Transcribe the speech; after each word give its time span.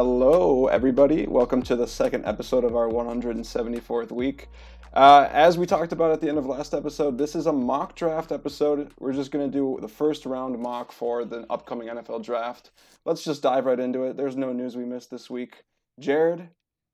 Hello, 0.00 0.68
everybody. 0.68 1.26
Welcome 1.26 1.60
to 1.62 1.74
the 1.74 1.88
second 1.88 2.24
episode 2.24 2.62
of 2.62 2.76
our 2.76 2.86
174th 2.86 4.12
week. 4.12 4.46
Uh, 4.92 5.28
as 5.32 5.58
we 5.58 5.66
talked 5.66 5.90
about 5.90 6.12
at 6.12 6.20
the 6.20 6.28
end 6.28 6.38
of 6.38 6.46
last 6.46 6.72
episode, 6.72 7.18
this 7.18 7.34
is 7.34 7.46
a 7.46 7.52
mock 7.52 7.96
draft 7.96 8.30
episode. 8.30 8.92
We're 9.00 9.12
just 9.12 9.32
going 9.32 9.50
to 9.50 9.52
do 9.52 9.76
the 9.80 9.88
first 9.88 10.24
round 10.24 10.56
mock 10.56 10.92
for 10.92 11.24
the 11.24 11.44
upcoming 11.50 11.88
NFL 11.88 12.22
draft. 12.22 12.70
Let's 13.04 13.24
just 13.24 13.42
dive 13.42 13.66
right 13.66 13.80
into 13.80 14.04
it. 14.04 14.16
There's 14.16 14.36
no 14.36 14.52
news 14.52 14.76
we 14.76 14.84
missed 14.84 15.10
this 15.10 15.28
week. 15.28 15.64
Jarod, 16.00 16.46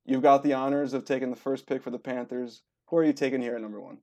you've 0.06 0.22
got 0.22 0.42
the 0.42 0.54
honors 0.54 0.94
of 0.94 1.04
taking 1.04 1.28
the 1.28 1.36
first 1.36 1.66
pick 1.66 1.82
for 1.82 1.90
the 1.90 1.98
Panthers. 1.98 2.62
Who 2.86 2.96
are 2.96 3.04
you 3.04 3.12
taking 3.12 3.42
here 3.42 3.54
at 3.54 3.60
number 3.60 3.82
one? 3.82 3.98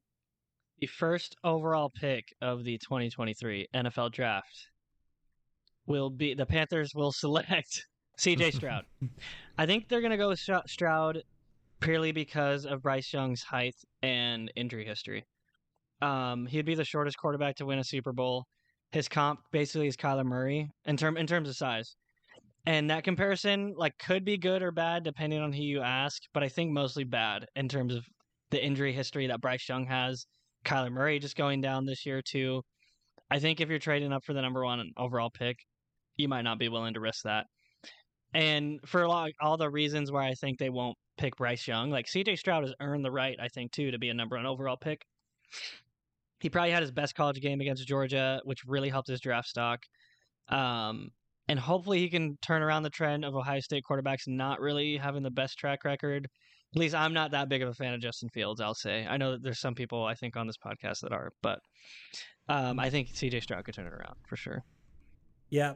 The 0.77 0.85
first 0.85 1.35
overall 1.43 1.89
pick 1.89 2.35
of 2.39 2.63
the 2.63 2.77
2023 2.77 3.67
NFL 3.73 4.11
draft 4.11 4.67
will 5.87 6.11
be 6.11 6.35
the 6.35 6.45
Panthers 6.45 6.93
will 6.93 7.11
select 7.11 7.87
CJ 8.21 8.53
Stroud. 8.53 8.85
I 9.57 9.65
think 9.65 9.89
they're 9.89 10.01
going 10.01 10.11
to 10.11 10.17
go 10.17 10.29
with 10.29 10.39
Stroud 10.67 11.23
purely 11.79 12.11
because 12.11 12.67
of 12.67 12.83
Bryce 12.83 13.11
Young's 13.11 13.41
height 13.41 13.75
and 14.03 14.51
injury 14.55 14.85
history. 14.85 15.25
Um, 16.03 16.45
he'd 16.45 16.65
be 16.65 16.75
the 16.75 16.85
shortest 16.85 17.17
quarterback 17.17 17.55
to 17.55 17.65
win 17.65 17.79
a 17.79 17.83
Super 17.83 18.13
Bowl. 18.13 18.45
His 18.91 19.07
comp 19.07 19.39
basically 19.51 19.87
is 19.87 19.97
Kyler 19.97 20.23
Murray 20.23 20.69
in 20.85 20.97
term 20.97 21.17
in 21.17 21.25
terms 21.25 21.49
of 21.49 21.55
size. 21.55 21.95
And 22.67 22.91
that 22.91 23.03
comparison 23.03 23.73
like 23.75 23.97
could 23.97 24.23
be 24.23 24.37
good 24.37 24.61
or 24.61 24.71
bad 24.71 25.03
depending 25.03 25.39
on 25.39 25.51
who 25.51 25.63
you 25.63 25.81
ask, 25.81 26.21
but 26.31 26.43
I 26.43 26.49
think 26.49 26.71
mostly 26.71 27.03
bad 27.03 27.47
in 27.55 27.67
terms 27.67 27.95
of 27.95 28.05
the 28.51 28.63
injury 28.63 28.93
history 28.93 29.25
that 29.27 29.41
Bryce 29.41 29.67
Young 29.67 29.87
has. 29.87 30.27
Kyler 30.63 30.91
Murray 30.91 31.17
just 31.17 31.35
going 31.35 31.59
down 31.59 31.85
this 31.85 32.05
year 32.05 32.21
too. 32.21 32.61
I 33.31 33.39
think 33.39 33.61
if 33.61 33.69
you're 33.69 33.79
trading 33.79 34.13
up 34.13 34.23
for 34.23 34.33
the 34.33 34.41
number 34.43 34.63
one 34.63 34.91
overall 34.95 35.31
pick, 35.31 35.57
you 36.17 36.27
might 36.27 36.43
not 36.43 36.59
be 36.59 36.69
willing 36.69 36.93
to 36.93 36.99
risk 36.99 37.23
that. 37.23 37.47
And 38.33 38.79
for 38.85 39.07
like 39.07 39.35
all 39.41 39.57
the 39.57 39.69
reasons 39.69 40.11
why 40.11 40.27
I 40.27 40.33
think 40.33 40.57
they 40.57 40.69
won't 40.69 40.97
pick 41.17 41.35
Bryce 41.35 41.67
Young, 41.67 41.89
like 41.89 42.07
CJ 42.07 42.37
Stroud 42.37 42.63
has 42.63 42.73
earned 42.79 43.03
the 43.03 43.11
right, 43.11 43.37
I 43.39 43.49
think, 43.49 43.71
too, 43.71 43.91
to 43.91 43.99
be 43.99 44.09
a 44.09 44.13
number 44.13 44.37
one 44.37 44.45
overall 44.45 44.77
pick. 44.77 45.05
He 46.39 46.49
probably 46.49 46.71
had 46.71 46.81
his 46.81 46.91
best 46.91 47.13
college 47.15 47.39
game 47.41 47.61
against 47.61 47.87
Georgia, 47.87 48.41
which 48.45 48.65
really 48.65 48.89
helped 48.89 49.09
his 49.09 49.19
draft 49.19 49.47
stock. 49.47 49.83
Um, 50.47 51.09
and 51.47 51.59
hopefully 51.59 51.99
he 51.99 52.09
can 52.09 52.37
turn 52.41 52.61
around 52.61 52.83
the 52.83 52.89
trend 52.89 53.25
of 53.25 53.35
Ohio 53.35 53.59
State 53.59 53.83
quarterbacks 53.89 54.27
not 54.27 54.59
really 54.59 54.97
having 54.97 55.23
the 55.23 55.31
best 55.31 55.57
track 55.57 55.83
record. 55.83 56.27
At 56.73 56.79
least 56.79 56.95
I'm 56.95 57.13
not 57.13 57.31
that 57.31 57.49
big 57.49 57.61
of 57.61 57.67
a 57.67 57.73
fan 57.73 57.93
of 57.93 57.99
Justin 57.99 58.29
Fields, 58.29 58.61
I'll 58.61 58.73
say. 58.73 59.05
I 59.07 59.17
know 59.17 59.33
that 59.33 59.43
there's 59.43 59.59
some 59.59 59.75
people 59.75 60.05
I 60.05 60.15
think 60.15 60.37
on 60.37 60.47
this 60.47 60.57
podcast 60.57 61.01
that 61.01 61.11
are, 61.11 61.33
but 61.41 61.59
um, 62.47 62.79
I 62.79 62.89
think 62.89 63.09
CJ 63.09 63.43
Stroud 63.43 63.65
could 63.65 63.73
turn 63.75 63.87
it 63.87 63.93
around 63.93 64.15
for 64.25 64.37
sure. 64.37 64.63
Yeah, 65.49 65.73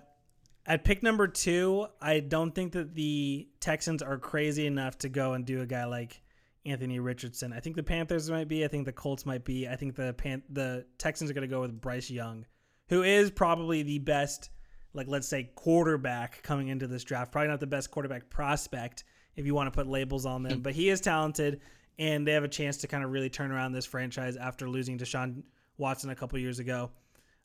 at 0.66 0.84
pick 0.84 1.04
number 1.04 1.28
two, 1.28 1.88
I 2.02 2.20
don't 2.20 2.54
think 2.54 2.74
that 2.74 2.96
the 2.96 3.48
Texans 3.60 4.02
are 4.02 4.18
crazy 4.18 4.66
enough 4.66 4.98
to 5.00 5.10
go 5.10 5.34
and 5.34 5.46
do 5.46 5.62
a 5.62 5.66
guy 5.66 5.86
like 5.86 6.22
Anthony 6.66 7.00
Richardson. 7.00 7.54
I 7.54 7.60
think 7.60 7.76
the 7.76 7.84
Panthers 7.84 8.30
might 8.30 8.48
be. 8.48 8.66
I 8.66 8.68
think 8.68 8.86
the 8.86 8.92
Colts 8.92 9.26
might 9.26 9.46
be. 9.46 9.68
I 9.68 9.76
think 9.76 9.96
the 9.96 10.14
Pan- 10.14 10.44
the 10.50 10.86
Texans 10.98 11.30
are 11.30 11.34
going 11.34 11.48
to 11.48 11.54
go 11.54 11.62
with 11.62 11.80
Bryce 11.80 12.10
Young, 12.10 12.46
who 12.90 13.04
is 13.04 13.30
probably 13.30 13.84
the 13.84 14.00
best, 14.00 14.50
like 14.94 15.08
let's 15.08 15.28
say, 15.28 15.52
quarterback 15.56 16.42
coming 16.42 16.70
into 16.70 16.88
this 16.88 17.04
draft. 17.04 17.32
Probably 17.32 17.50
not 17.50 17.60
the 17.60 17.68
best 17.68 17.92
quarterback 17.92 18.30
prospect 18.30 19.04
if 19.36 19.46
you 19.46 19.54
want 19.54 19.72
to 19.72 19.78
put 19.78 19.88
labels 19.88 20.26
on 20.26 20.42
them, 20.42 20.54
hmm. 20.54 20.62
but 20.62 20.74
he 20.74 20.90
is 20.90 21.00
talented, 21.02 21.62
and 22.00 22.28
they 22.28 22.32
have 22.32 22.44
a 22.44 22.50
chance 22.50 22.78
to 22.78 22.88
kind 22.88 23.04
of 23.04 23.12
really 23.12 23.30
turn 23.30 23.52
around 23.52 23.74
this 23.74 23.86
franchise 23.86 24.36
after 24.36 24.68
losing 24.68 24.98
Deshaun 24.98 25.44
Watson 25.78 26.10
a 26.10 26.16
couple 26.16 26.40
years 26.40 26.58
ago. 26.58 26.90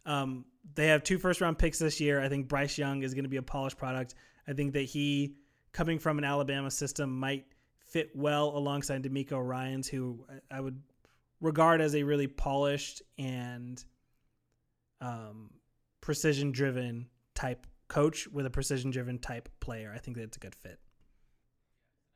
Um, 0.07 0.45
they 0.75 0.89
have 0.89 1.03
two 1.03 1.19
first 1.19 1.41
round 1.41 1.59
picks 1.59 1.79
this 1.79 2.01
year. 2.01 2.21
I 2.21 2.29
think 2.29 2.49
Bryce 2.49 2.79
Young 2.79 3.03
is 3.03 3.15
going 3.15 3.25
to 3.25 3.31
be 3.31 3.37
a 3.37 3.43
polished 3.43 3.79
product. 3.79 4.15
I 4.47 4.53
think 4.53 4.73
that 4.75 4.83
he, 4.83 5.37
coming 5.73 5.99
from 5.99 6.19
an 6.19 6.25
Alabama 6.25 6.71
system, 6.71 7.19
might 7.19 7.47
fit 7.79 8.11
well 8.15 8.57
alongside 8.57 9.03
DeMeco 9.03 9.45
Ryans, 9.45 9.89
who 9.89 10.27
I 10.51 10.61
would 10.61 10.81
regard 11.41 11.81
as 11.81 11.95
a 11.95 12.03
really 12.03 12.27
polished 12.27 13.03
and 13.19 13.83
um, 15.01 15.51
precision 16.01 16.53
driven 16.53 17.07
type 17.35 17.67
coach 17.89 18.29
with 18.29 18.47
a 18.47 18.51
precision 18.51 18.91
driven 18.91 19.19
type 19.19 19.49
player. 19.61 19.93
I 19.95 19.99
think 19.99 20.17
that 20.17 20.25
it's 20.25 20.37
a 20.37 20.41
good 20.41 20.55
fit. 20.55 20.79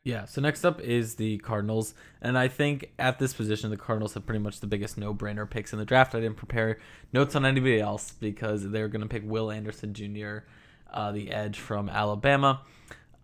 Yeah, 0.05 0.27
so 0.27 0.43
next 0.43 0.67
up 0.67 0.83
is 0.83 1.15
the 1.15 1.39
Cardinals. 1.39 1.95
And 2.21 2.37
I 2.37 2.47
think 2.49 2.93
at 2.99 3.19
this 3.19 3.33
position, 3.33 3.71
the 3.71 3.79
Cardinals 3.79 4.13
have 4.15 4.27
pretty 4.27 4.39
much 4.39 4.61
the 4.61 4.67
biggest 4.67 4.99
no 4.99 5.15
brainer 5.15 5.49
picks 5.49 5.73
in 5.73 5.79
the 5.79 5.87
draft. 5.87 6.15
I 6.15 6.21
didn't 6.21 6.37
prepare 6.37 6.79
notes 7.15 7.35
on 7.35 7.47
anybody 7.47 7.81
else 7.81 8.13
because 8.13 8.69
they're 8.71 8.89
going 8.89 9.01
to 9.01 9.09
pick 9.09 9.23
Will 9.25 9.51
Anderson 9.51 9.95
Jr., 9.95 10.41
uh, 10.93 11.11
the 11.11 11.31
edge 11.31 11.59
from 11.59 11.89
Alabama. 11.89 12.61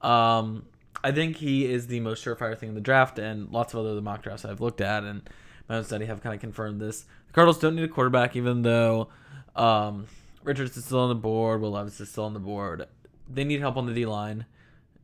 Um, 0.01 0.65
I 1.05 1.13
think 1.13 1.37
he 1.37 1.71
is 1.71 1.87
the 1.87 2.01
most 2.01 2.25
surefire 2.25 2.57
thing 2.57 2.71
in 2.71 2.75
the 2.75 2.81
draft, 2.81 3.19
and 3.19 3.51
lots 3.51 3.75
of 3.75 3.85
other 3.85 4.01
mock 4.01 4.23
drafts 4.23 4.47
I've 4.47 4.63
looked 4.63 4.81
at 4.81 5.05
and 5.05 5.23
my 5.69 5.77
own 5.77 5.85
study 5.85 6.07
have 6.07 6.23
kind 6.23 6.35
of 6.35 6.41
confirmed 6.41 6.81
this. 6.81 7.05
The 7.29 7.33
Cardinals 7.35 7.59
don't 7.59 7.77
need 7.77 7.85
a 7.85 7.89
quarterback, 7.89 8.35
even 8.35 8.63
though 8.63 9.09
um, 9.55 10.07
Richards 10.43 10.77
is 10.79 10.87
still 10.87 11.01
on 11.01 11.11
the 11.11 11.15
board, 11.15 11.61
Will 11.61 11.73
Levis 11.73 12.01
is 12.01 12.11
still 12.11 12.25
on 12.25 12.33
the 12.33 12.41
board. 12.41 12.87
They 13.29 13.45
need 13.45 13.61
help 13.61 13.77
on 13.77 13.87
the 13.87 13.95
D 13.95 14.07
line. 14.07 14.47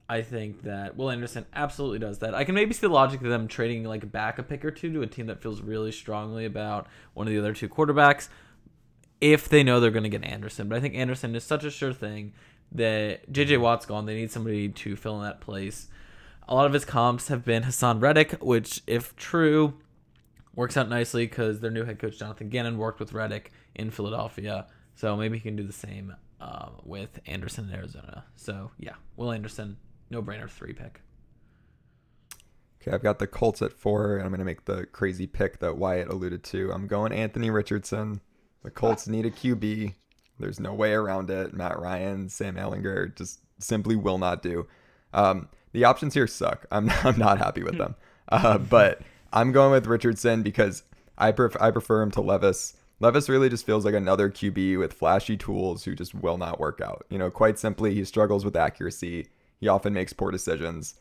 I 0.08 0.22
think 0.22 0.62
that 0.62 0.96
Will 0.96 1.10
Anderson 1.10 1.46
absolutely 1.52 1.98
does 1.98 2.20
that. 2.20 2.34
I 2.34 2.44
can 2.44 2.54
maybe 2.54 2.72
see 2.72 2.86
the 2.86 2.92
logic 2.92 3.20
of 3.22 3.28
them 3.28 3.48
trading 3.48 3.84
like 3.84 4.10
back 4.12 4.38
a 4.38 4.42
pick 4.42 4.64
or 4.64 4.70
two 4.70 4.92
to 4.92 5.02
a 5.02 5.06
team 5.06 5.26
that 5.26 5.42
feels 5.42 5.60
really 5.60 5.90
strongly 5.90 6.44
about 6.44 6.86
one 7.14 7.26
of 7.26 7.32
the 7.32 7.38
other 7.38 7.52
two 7.52 7.68
quarterbacks 7.68 8.28
if 9.20 9.48
they 9.48 9.62
know 9.62 9.80
they're 9.80 9.90
going 9.90 10.04
to 10.04 10.08
get 10.08 10.24
Anderson. 10.24 10.68
But 10.68 10.78
I 10.78 10.80
think 10.80 10.94
Anderson 10.94 11.34
is 11.34 11.42
such 11.42 11.64
a 11.64 11.70
sure 11.70 11.92
thing 11.92 12.34
that 12.72 13.32
JJ 13.32 13.60
Watt's 13.60 13.86
gone. 13.86 14.06
They 14.06 14.14
need 14.14 14.30
somebody 14.30 14.68
to 14.68 14.96
fill 14.96 15.18
in 15.18 15.24
that 15.24 15.40
place. 15.40 15.88
A 16.48 16.54
lot 16.54 16.66
of 16.66 16.72
his 16.72 16.84
comps 16.84 17.28
have 17.28 17.44
been 17.44 17.64
Haason 17.64 18.00
Reddick, 18.00 18.32
which, 18.40 18.82
if 18.86 19.16
true, 19.16 19.74
works 20.54 20.76
out 20.76 20.88
nicely 20.88 21.26
because 21.26 21.60
their 21.60 21.70
new 21.70 21.84
head 21.84 21.98
coach 21.98 22.18
Jonathan 22.18 22.48
Gannon 22.48 22.78
worked 22.78 23.00
with 23.00 23.12
Reddick 23.12 23.50
in 23.74 23.90
Philadelphia. 23.90 24.66
So 24.94 25.16
maybe 25.16 25.38
he 25.38 25.42
can 25.42 25.56
do 25.56 25.64
the 25.64 25.72
same 25.72 26.14
uh, 26.40 26.68
with 26.84 27.18
Anderson 27.26 27.68
in 27.68 27.74
Arizona. 27.74 28.24
So 28.36 28.70
yeah, 28.78 28.94
Will 29.16 29.32
Anderson, 29.32 29.76
no 30.10 30.22
brainer 30.22 30.50
three 30.50 30.72
pick. 30.72 31.00
Okay, 32.80 32.94
I've 32.94 33.02
got 33.02 33.18
the 33.18 33.26
Colts 33.26 33.62
at 33.62 33.72
four, 33.72 34.16
and 34.16 34.22
I'm 34.22 34.30
going 34.30 34.38
to 34.38 34.44
make 34.44 34.64
the 34.64 34.86
crazy 34.86 35.26
pick 35.26 35.58
that 35.58 35.76
Wyatt 35.76 36.08
alluded 36.08 36.44
to. 36.44 36.70
I'm 36.72 36.86
going 36.86 37.12
Anthony 37.12 37.50
Richardson. 37.50 38.20
The 38.62 38.70
Colts 38.70 39.08
need 39.08 39.26
a 39.26 39.30
QB. 39.30 39.94
There's 40.38 40.60
no 40.60 40.72
way 40.72 40.92
around 40.92 41.30
it. 41.30 41.54
Matt 41.54 41.78
Ryan, 41.78 42.28
Sam 42.28 42.56
Ehlinger 42.56 43.16
just 43.16 43.40
simply 43.58 43.96
will 43.96 44.18
not 44.18 44.42
do. 44.42 44.66
Um, 45.12 45.48
the 45.72 45.84
options 45.84 46.14
here 46.14 46.26
suck. 46.26 46.66
I'm 46.70 46.86
not, 46.86 47.04
I'm 47.04 47.18
not 47.18 47.38
happy 47.38 47.62
with 47.62 47.78
them. 47.78 47.96
Uh, 48.28 48.58
but 48.58 49.02
I'm 49.32 49.52
going 49.52 49.70
with 49.70 49.86
Richardson 49.86 50.42
because 50.42 50.82
I, 51.18 51.32
pref- 51.32 51.60
I 51.60 51.70
prefer 51.70 52.02
him 52.02 52.10
to 52.12 52.20
Levis. 52.20 52.74
Levis 53.00 53.28
really 53.28 53.48
just 53.48 53.66
feels 53.66 53.84
like 53.84 53.94
another 53.94 54.30
QB 54.30 54.78
with 54.78 54.92
flashy 54.92 55.36
tools 55.36 55.84
who 55.84 55.94
just 55.94 56.14
will 56.14 56.38
not 56.38 56.58
work 56.58 56.80
out. 56.80 57.04
You 57.10 57.18
know, 57.18 57.30
quite 57.30 57.58
simply, 57.58 57.94
he 57.94 58.04
struggles 58.04 58.44
with 58.44 58.56
accuracy. 58.56 59.28
He 59.60 59.68
often 59.68 59.92
makes 59.92 60.12
poor 60.12 60.30
decisions. 60.30 60.94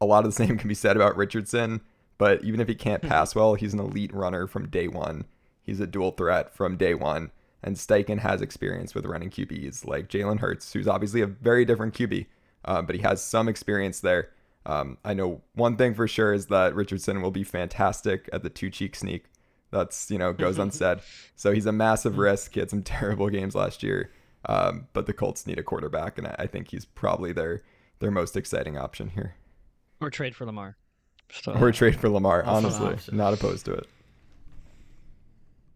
A 0.00 0.06
lot 0.06 0.24
of 0.24 0.30
the 0.30 0.44
same 0.44 0.58
can 0.58 0.68
be 0.68 0.74
said 0.74 0.96
about 0.96 1.16
Richardson, 1.16 1.80
but 2.18 2.42
even 2.44 2.60
if 2.60 2.68
he 2.68 2.74
can't 2.74 3.02
hmm. 3.02 3.08
pass 3.08 3.34
well, 3.34 3.54
he's 3.54 3.74
an 3.74 3.80
elite 3.80 4.12
runner 4.12 4.46
from 4.46 4.68
day 4.68 4.88
one. 4.88 5.24
He's 5.62 5.80
a 5.80 5.86
dual 5.86 6.12
threat 6.12 6.54
from 6.54 6.76
day 6.76 6.94
one. 6.94 7.30
And 7.62 7.76
Steichen 7.76 8.20
has 8.20 8.40
experience 8.40 8.94
with 8.94 9.04
running 9.04 9.30
QBs 9.30 9.86
like 9.86 10.08
Jalen 10.08 10.38
Hurts, 10.38 10.72
who's 10.72 10.86
obviously 10.86 11.20
a 11.20 11.26
very 11.26 11.64
different 11.64 11.94
QB, 11.94 12.26
uh, 12.64 12.82
but 12.82 12.94
he 12.94 13.02
has 13.02 13.22
some 13.22 13.48
experience 13.48 14.00
there. 14.00 14.30
Um, 14.64 14.98
I 15.04 15.14
know 15.14 15.42
one 15.54 15.76
thing 15.76 15.94
for 15.94 16.06
sure 16.06 16.32
is 16.32 16.46
that 16.46 16.74
Richardson 16.74 17.20
will 17.20 17.30
be 17.30 17.42
fantastic 17.42 18.28
at 18.32 18.42
the 18.42 18.50
two 18.50 18.70
cheek 18.70 18.94
sneak. 18.94 19.24
That's, 19.70 20.10
you 20.10 20.18
know, 20.18 20.32
goes 20.32 20.58
unsaid. 20.58 21.00
So 21.34 21.52
he's 21.52 21.66
a 21.66 21.72
massive 21.72 22.14
hmm. 22.14 22.20
risk. 22.20 22.54
He 22.54 22.60
had 22.60 22.70
some 22.70 22.82
terrible 22.84 23.28
games 23.28 23.54
last 23.54 23.82
year. 23.82 24.10
Um, 24.44 24.86
but 24.92 25.06
the 25.06 25.12
Colts 25.12 25.46
need 25.46 25.58
a 25.58 25.64
quarterback, 25.64 26.16
and 26.16 26.28
I 26.38 26.46
think 26.46 26.70
he's 26.70 26.84
probably 26.84 27.32
their 27.32 27.62
their 28.00 28.10
most 28.10 28.36
exciting 28.36 28.76
option 28.76 29.10
here. 29.10 29.34
Or 30.00 30.10
trade 30.10 30.34
for 30.36 30.46
Lamar. 30.46 30.76
So, 31.30 31.52
or 31.52 31.72
trade 31.72 31.96
for 31.96 32.08
Lamar. 32.08 32.42
Honestly, 32.44 32.96
not 33.12 33.34
opposed 33.34 33.64
to 33.66 33.74
it. 33.74 33.86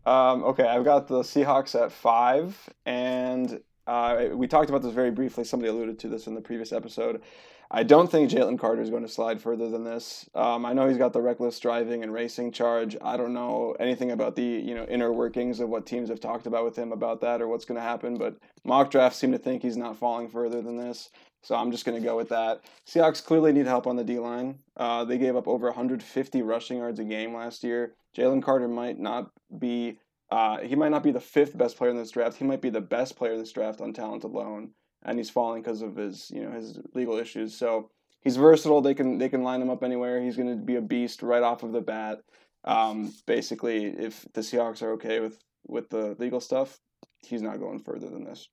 Um, 0.04 0.42
okay, 0.44 0.64
I've 0.66 0.84
got 0.84 1.08
the 1.08 1.20
Seahawks 1.20 1.80
at 1.80 1.92
five, 1.92 2.58
and 2.86 3.60
Uh, 3.84 4.28
we 4.34 4.46
talked 4.46 4.68
about 4.68 4.80
this 4.80 4.94
very 4.94 5.10
briefly. 5.10 5.42
Somebody 5.42 5.68
alluded 5.68 5.98
to 5.98 6.08
this 6.08 6.28
in 6.28 6.34
the 6.36 6.40
previous 6.40 6.72
episode. 6.72 7.20
I 7.68 7.82
don't 7.82 8.08
think 8.08 8.30
Jalen 8.30 8.56
Carter 8.56 8.80
is 8.80 8.90
going 8.90 9.02
to 9.02 9.08
slide 9.08 9.40
further 9.40 9.68
than 9.68 9.82
this. 9.82 10.28
Um, 10.36 10.64
I 10.64 10.72
know 10.72 10.86
he's 10.86 10.98
got 10.98 11.12
the 11.12 11.20
reckless 11.20 11.58
driving 11.58 12.04
and 12.04 12.12
racing 12.12 12.52
charge. 12.52 12.96
I 13.02 13.16
don't 13.16 13.32
know 13.32 13.74
anything 13.80 14.12
about 14.12 14.36
the 14.36 14.44
you 14.44 14.74
know 14.76 14.84
inner 14.84 15.12
workings 15.12 15.58
of 15.58 15.68
what 15.68 15.84
teams 15.84 16.10
have 16.10 16.20
talked 16.20 16.46
about 16.46 16.64
with 16.64 16.76
him 16.76 16.92
about 16.92 17.20
that 17.22 17.42
or 17.42 17.48
what's 17.48 17.64
going 17.64 17.76
to 17.76 17.82
happen. 17.82 18.18
But 18.18 18.36
mock 18.62 18.90
drafts 18.92 19.18
seem 19.18 19.32
to 19.32 19.38
think 19.38 19.62
he's 19.62 19.76
not 19.76 19.96
falling 19.96 20.28
further 20.28 20.62
than 20.62 20.76
this. 20.76 21.10
So 21.42 21.54
I'm 21.56 21.70
just 21.70 21.84
going 21.84 22.00
to 22.00 22.06
go 22.06 22.16
with 22.16 22.28
that. 22.28 22.62
Seahawks 22.86 23.24
clearly 23.24 23.52
need 23.52 23.66
help 23.66 23.86
on 23.86 23.96
the 23.96 24.04
D 24.04 24.18
line. 24.18 24.58
Uh, 24.76 25.04
they 25.04 25.18
gave 25.18 25.36
up 25.36 25.48
over 25.48 25.66
150 25.66 26.42
rushing 26.42 26.78
yards 26.78 27.00
a 27.00 27.04
game 27.04 27.34
last 27.34 27.64
year. 27.64 27.94
Jalen 28.16 28.42
Carter 28.42 28.68
might 28.68 28.98
not 28.98 29.30
be. 29.58 29.98
Uh, 30.30 30.58
he 30.58 30.76
might 30.76 30.90
not 30.90 31.02
be 31.02 31.10
the 31.10 31.20
fifth 31.20 31.58
best 31.58 31.76
player 31.76 31.90
in 31.90 31.96
this 31.96 32.10
draft. 32.10 32.38
He 32.38 32.44
might 32.44 32.62
be 32.62 32.70
the 32.70 32.80
best 32.80 33.16
player 33.16 33.32
in 33.32 33.38
this 33.38 33.52
draft 33.52 33.80
on 33.80 33.92
talent 33.92 34.24
alone 34.24 34.70
and 35.04 35.18
he's 35.18 35.30
falling 35.30 35.62
because 35.62 35.82
of 35.82 35.96
his 35.96 36.30
you 36.30 36.42
know 36.42 36.50
his 36.50 36.78
legal 36.94 37.16
issues. 37.18 37.56
So 37.56 37.90
he's 38.22 38.36
versatile. 38.36 38.80
They 38.80 38.94
can 38.94 39.18
they 39.18 39.28
can 39.28 39.42
line 39.42 39.62
him 39.62 39.70
up 39.70 39.82
anywhere. 39.82 40.22
He's 40.22 40.36
going 40.36 40.48
to 40.48 40.64
be 40.64 40.76
a 40.76 40.82
beast 40.82 41.22
right 41.22 41.42
off 41.42 41.62
of 41.62 41.72
the 41.72 41.80
bat. 41.80 42.20
Um, 42.64 43.12
basically, 43.26 43.86
if 43.86 44.24
the 44.34 44.40
Seahawks 44.40 44.82
are 44.82 44.92
okay 44.92 45.20
with 45.20 45.42
with 45.66 45.90
the 45.90 46.16
legal 46.18 46.40
stuff, 46.40 46.78
he's 47.26 47.42
not 47.42 47.58
going 47.58 47.80
further 47.80 48.08
than 48.08 48.24
this. 48.24 48.48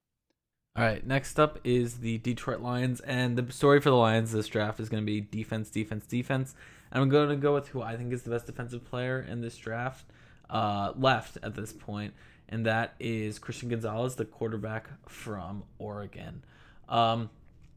All 0.75 0.85
right, 0.85 1.05
next 1.05 1.39
up 1.39 1.59
is 1.63 1.97
the 1.97 2.19
Detroit 2.19 2.61
Lions, 2.61 3.01
and 3.01 3.37
the 3.37 3.51
story 3.51 3.81
for 3.81 3.89
the 3.89 3.97
Lions 3.97 4.31
this 4.31 4.47
draft 4.47 4.79
is 4.79 4.87
going 4.87 5.03
to 5.03 5.05
be 5.05 5.19
defense, 5.19 5.69
defense, 5.69 6.05
defense. 6.05 6.55
And 6.91 7.01
I'm 7.01 7.09
going 7.09 7.29
to 7.29 7.35
go 7.35 7.53
with 7.53 7.67
who 7.69 7.81
I 7.81 7.97
think 7.97 8.13
is 8.13 8.23
the 8.23 8.29
best 8.29 8.45
defensive 8.45 8.85
player 8.85 9.19
in 9.19 9.41
this 9.41 9.57
draft 9.57 10.05
uh, 10.49 10.93
left 10.95 11.37
at 11.43 11.55
this 11.55 11.73
point, 11.73 12.13
and 12.47 12.65
that 12.65 12.93
is 12.99 13.39
Christian 13.39 13.67
Gonzalez, 13.69 14.15
the 14.15 14.25
quarterback 14.25 14.89
from 15.09 15.63
Oregon. 15.79 16.43
Um, 16.87 17.29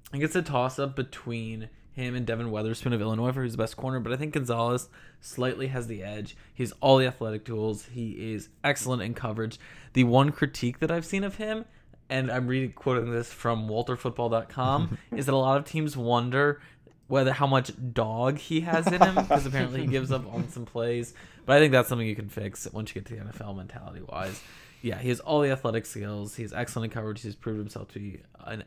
I 0.09 0.13
think 0.13 0.25
it's 0.25 0.37
a 0.37 0.43
toss 0.43 0.79
up 0.79 0.95
between 0.95 1.71
him 1.95 2.15
and 2.15 2.25
Devon 2.25 2.51
Witherspoon 2.51 2.93
of 2.93 3.01
Illinois 3.01 3.33
for 3.33 3.43
who's 3.43 3.53
the 3.53 3.59
best 3.59 3.77
corner, 3.77 4.01
but 4.01 4.13
I 4.13 4.17
think 4.17 4.33
Gonzalez 4.33 4.89
slightly 5.21 5.67
has 5.69 5.89
the 5.89 6.03
edge. 6.03 6.37
He's 6.55 6.73
all 6.81 6.99
the 6.99 7.07
athletic 7.07 7.45
tools. 7.45 7.89
He 7.93 8.33
is 8.33 8.49
excellent 8.63 9.03
in 9.03 9.15
coverage. 9.15 9.59
The 9.93 10.05
one 10.05 10.31
critique 10.31 10.79
that 10.79 10.91
I've 10.91 11.05
seen 11.05 11.25
of 11.25 11.37
him, 11.37 11.65
and 12.13 12.31
I'm 12.31 12.47
reading 12.47 12.73
quoting 12.73 13.11
this 13.11 13.33
from 13.33 13.69
WalterFootball.com, 13.69 14.99
is 15.17 15.27
that 15.27 15.35
a 15.35 15.37
lot 15.37 15.59
of 15.59 15.65
teams 15.65 15.97
wonder 15.97 16.61
whether 17.09 17.33
how 17.33 17.47
much 17.47 17.73
dog 17.93 18.39
he 18.39 18.61
has 18.61 18.87
in 18.87 19.03
him 19.03 19.15
because 19.17 19.45
apparently 19.45 19.81
he 19.83 19.87
gives 19.87 20.13
up 20.13 20.33
on 20.33 20.49
some 20.49 20.65
plays. 20.65 21.15
But 21.45 21.57
I 21.57 21.59
think 21.59 21.73
that's 21.73 21.89
something 21.89 22.07
you 22.07 22.17
can 22.17 22.29
fix 22.29 22.67
once 22.73 22.95
you 22.95 23.01
get 23.01 23.07
to 23.09 23.17
the 23.17 23.33
NFL 23.33 23.57
mentality 23.57 24.03
wise 24.09 24.41
yeah, 24.83 24.99
he 24.99 25.09
has 25.09 25.21
all 25.21 25.41
the 25.41 25.51
athletic 25.51 25.87
skills. 25.87 26.35
He's 26.35 26.53
excellent 26.53 26.93
in 26.93 26.95
coverage. 26.95 27.23
He's 27.23 27.37
proved 27.37 27.59
himself 27.59 27.89
to 27.93 28.01
be 28.01 28.21
a 28.45 28.59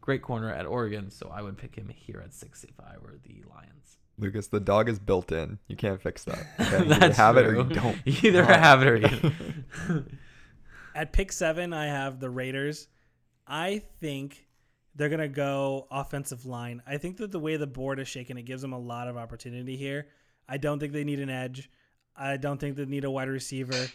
great 0.00 0.22
corner 0.22 0.52
at 0.52 0.66
Oregon, 0.66 1.10
so 1.10 1.30
I 1.32 1.42
would 1.42 1.58
pick 1.58 1.76
him 1.76 1.88
here 1.88 2.22
at 2.24 2.32
six 2.32 2.64
if 2.64 2.72
I 2.80 2.96
were 3.00 3.18
the 3.22 3.42
Lions. 3.54 3.98
Lucas, 4.16 4.48
the 4.48 4.60
dog 4.60 4.88
is 4.88 4.98
built 4.98 5.30
in. 5.30 5.58
You 5.68 5.76
can't 5.76 6.02
fix 6.02 6.24
that. 6.24 6.44
Okay? 6.60 6.84
You 6.86 6.94
either 6.94 7.12
have 7.12 7.34
true. 7.36 7.44
it 7.44 7.46
or 7.46 7.56
you 7.56 7.64
don't. 7.64 7.98
You 8.04 8.18
either 8.30 8.44
have 8.44 8.82
it 8.82 8.88
or 8.88 8.96
you. 8.96 10.04
At 10.98 11.12
pick 11.12 11.30
seven, 11.30 11.72
I 11.72 11.86
have 11.86 12.18
the 12.18 12.28
Raiders. 12.28 12.88
I 13.46 13.82
think 14.00 14.48
they're 14.96 15.08
gonna 15.08 15.28
go 15.28 15.86
offensive 15.92 16.44
line. 16.44 16.82
I 16.88 16.96
think 16.96 17.18
that 17.18 17.30
the 17.30 17.38
way 17.38 17.56
the 17.56 17.68
board 17.68 18.00
is 18.00 18.08
shaken, 18.08 18.36
it 18.36 18.46
gives 18.46 18.62
them 18.62 18.72
a 18.72 18.78
lot 18.80 19.06
of 19.06 19.16
opportunity 19.16 19.76
here. 19.76 20.08
I 20.48 20.56
don't 20.56 20.80
think 20.80 20.92
they 20.92 21.04
need 21.04 21.20
an 21.20 21.30
edge. 21.30 21.70
I 22.16 22.36
don't 22.36 22.58
think 22.58 22.74
they 22.74 22.84
need 22.84 23.04
a 23.04 23.10
wide 23.12 23.28
receiver. 23.28 23.86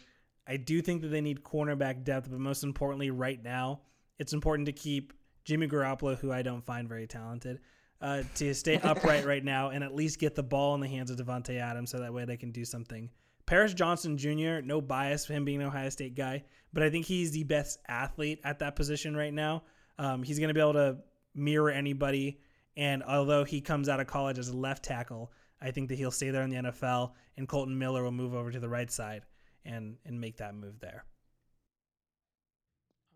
I 0.47 0.55
do 0.55 0.81
think 0.81 1.01
that 1.01 1.09
they 1.09 1.19
need 1.19 1.43
cornerback 1.43 2.05
depth, 2.05 2.31
but 2.31 2.39
most 2.39 2.63
importantly, 2.63 3.11
right 3.11 3.43
now, 3.43 3.81
it's 4.17 4.31
important 4.31 4.67
to 4.67 4.71
keep 4.71 5.11
Jimmy 5.43 5.67
Garoppolo, 5.67 6.17
who 6.17 6.31
I 6.31 6.41
don't 6.41 6.65
find 6.65 6.87
very 6.87 7.05
talented, 7.05 7.59
uh, 7.99 8.23
to 8.35 8.53
stay 8.53 8.77
upright 8.83 9.25
right 9.25 9.43
now 9.43 9.71
and 9.71 9.83
at 9.83 9.93
least 9.93 10.19
get 10.19 10.35
the 10.35 10.43
ball 10.43 10.73
in 10.73 10.79
the 10.79 10.87
hands 10.87 11.11
of 11.11 11.17
Davante 11.17 11.59
Adams, 11.59 11.91
so 11.91 11.99
that 11.99 12.13
way 12.13 12.23
they 12.23 12.37
can 12.37 12.51
do 12.51 12.63
something. 12.63 13.09
Paris 13.45 13.73
Johnson 13.73 14.17
Jr. 14.17 14.61
No 14.63 14.81
bias 14.81 15.25
for 15.25 15.33
him 15.33 15.45
being 15.45 15.61
an 15.61 15.67
Ohio 15.67 15.89
State 15.89 16.15
guy, 16.15 16.43
but 16.71 16.83
I 16.83 16.89
think 16.89 17.05
he's 17.05 17.31
the 17.31 17.43
best 17.43 17.79
athlete 17.87 18.39
at 18.43 18.59
that 18.59 18.75
position 18.75 19.15
right 19.15 19.33
now. 19.33 19.63
Um, 19.99 20.23
he's 20.23 20.39
going 20.39 20.47
to 20.47 20.53
be 20.53 20.59
able 20.59 20.73
to 20.73 20.97
mirror 21.35 21.69
anybody, 21.69 22.39
and 22.77 23.03
although 23.03 23.43
he 23.43 23.61
comes 23.61 23.89
out 23.89 23.99
of 23.99 24.07
college 24.07 24.39
as 24.39 24.49
a 24.49 24.57
left 24.57 24.83
tackle, 24.83 25.31
I 25.61 25.71
think 25.71 25.89
that 25.89 25.95
he'll 25.95 26.11
stay 26.11 26.29
there 26.29 26.43
in 26.43 26.49
the 26.49 26.57
NFL, 26.71 27.11
and 27.37 27.47
Kolton 27.47 27.77
Miller 27.77 28.03
will 28.03 28.11
move 28.11 28.33
over 28.33 28.51
to 28.51 28.59
the 28.59 28.69
right 28.69 28.91
side 28.91 29.25
and 29.65 29.97
and 30.05 30.19
make 30.19 30.37
that 30.37 30.55
move 30.55 30.79
there. 30.79 31.05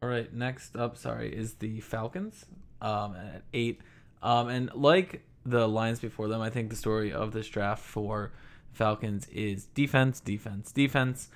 All 0.01 0.09
right, 0.09 0.31
next 0.31 0.75
up, 0.75 0.97
sorry, 0.97 1.35
is 1.35 1.55
the 1.55 1.79
Falcons 1.79 2.45
um, 2.81 3.15
at 3.15 3.43
eight. 3.53 3.81
Um, 4.21 4.47
and 4.49 4.71
like 4.75 5.23
the 5.45 5.67
Lions 5.67 5.99
before 5.99 6.27
them, 6.27 6.41
I 6.41 6.49
think 6.49 6.69
the 6.69 6.75
story 6.75 7.11
of 7.11 7.31
this 7.31 7.47
draft 7.47 7.83
for 7.83 8.31
Falcons 8.71 9.27
is 9.27 9.65
defense, 9.65 10.19
defense, 10.19 10.71
defense. 10.71 11.29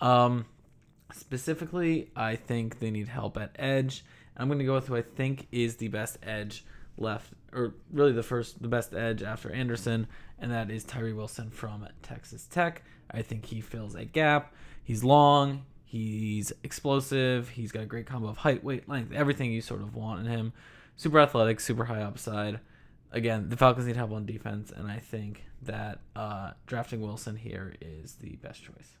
Um, 0.00 0.46
specifically, 1.12 2.10
I 2.16 2.36
think 2.36 2.80
they 2.80 2.90
need 2.90 3.08
help 3.08 3.36
at 3.36 3.54
edge. 3.58 4.04
I'm 4.36 4.48
going 4.48 4.58
to 4.58 4.64
go 4.64 4.74
with 4.74 4.88
who 4.88 4.96
I 4.96 5.02
think 5.02 5.48
is 5.52 5.76
the 5.76 5.88
best 5.88 6.18
edge 6.22 6.64
left, 6.96 7.32
or 7.52 7.74
really 7.92 8.12
the 8.12 8.22
first, 8.22 8.62
the 8.62 8.68
best 8.68 8.94
edge 8.94 9.22
after 9.22 9.50
Anderson, 9.52 10.06
and 10.38 10.50
that 10.50 10.70
is 10.70 10.84
Tyree 10.84 11.12
Wilson 11.12 11.50
from 11.50 11.86
Texas 12.02 12.46
Tech. 12.46 12.82
I 13.10 13.22
think 13.22 13.46
he 13.46 13.60
fills 13.60 13.94
a 13.94 14.04
gap. 14.04 14.54
He's 14.84 15.04
long, 15.04 15.64
he's 15.84 16.52
explosive, 16.62 17.48
he's 17.50 17.72
got 17.72 17.82
a 17.82 17.86
great 17.86 18.06
combo 18.06 18.28
of 18.28 18.38
height, 18.38 18.64
weight, 18.64 18.88
length, 18.88 19.12
everything 19.12 19.52
you 19.52 19.60
sort 19.60 19.82
of 19.82 19.94
want 19.94 20.20
in 20.20 20.26
him. 20.26 20.52
Super 20.96 21.20
athletic, 21.20 21.60
super 21.60 21.84
high 21.84 22.02
upside. 22.02 22.60
Again, 23.12 23.48
the 23.48 23.56
Falcons 23.56 23.86
need 23.86 23.96
help 23.96 24.12
on 24.12 24.26
defense, 24.26 24.72
and 24.74 24.90
I 24.90 24.98
think 24.98 25.44
that 25.62 26.00
uh, 26.16 26.52
drafting 26.66 27.00
Wilson 27.00 27.36
here 27.36 27.74
is 27.80 28.14
the 28.14 28.36
best 28.36 28.62
choice. 28.62 28.96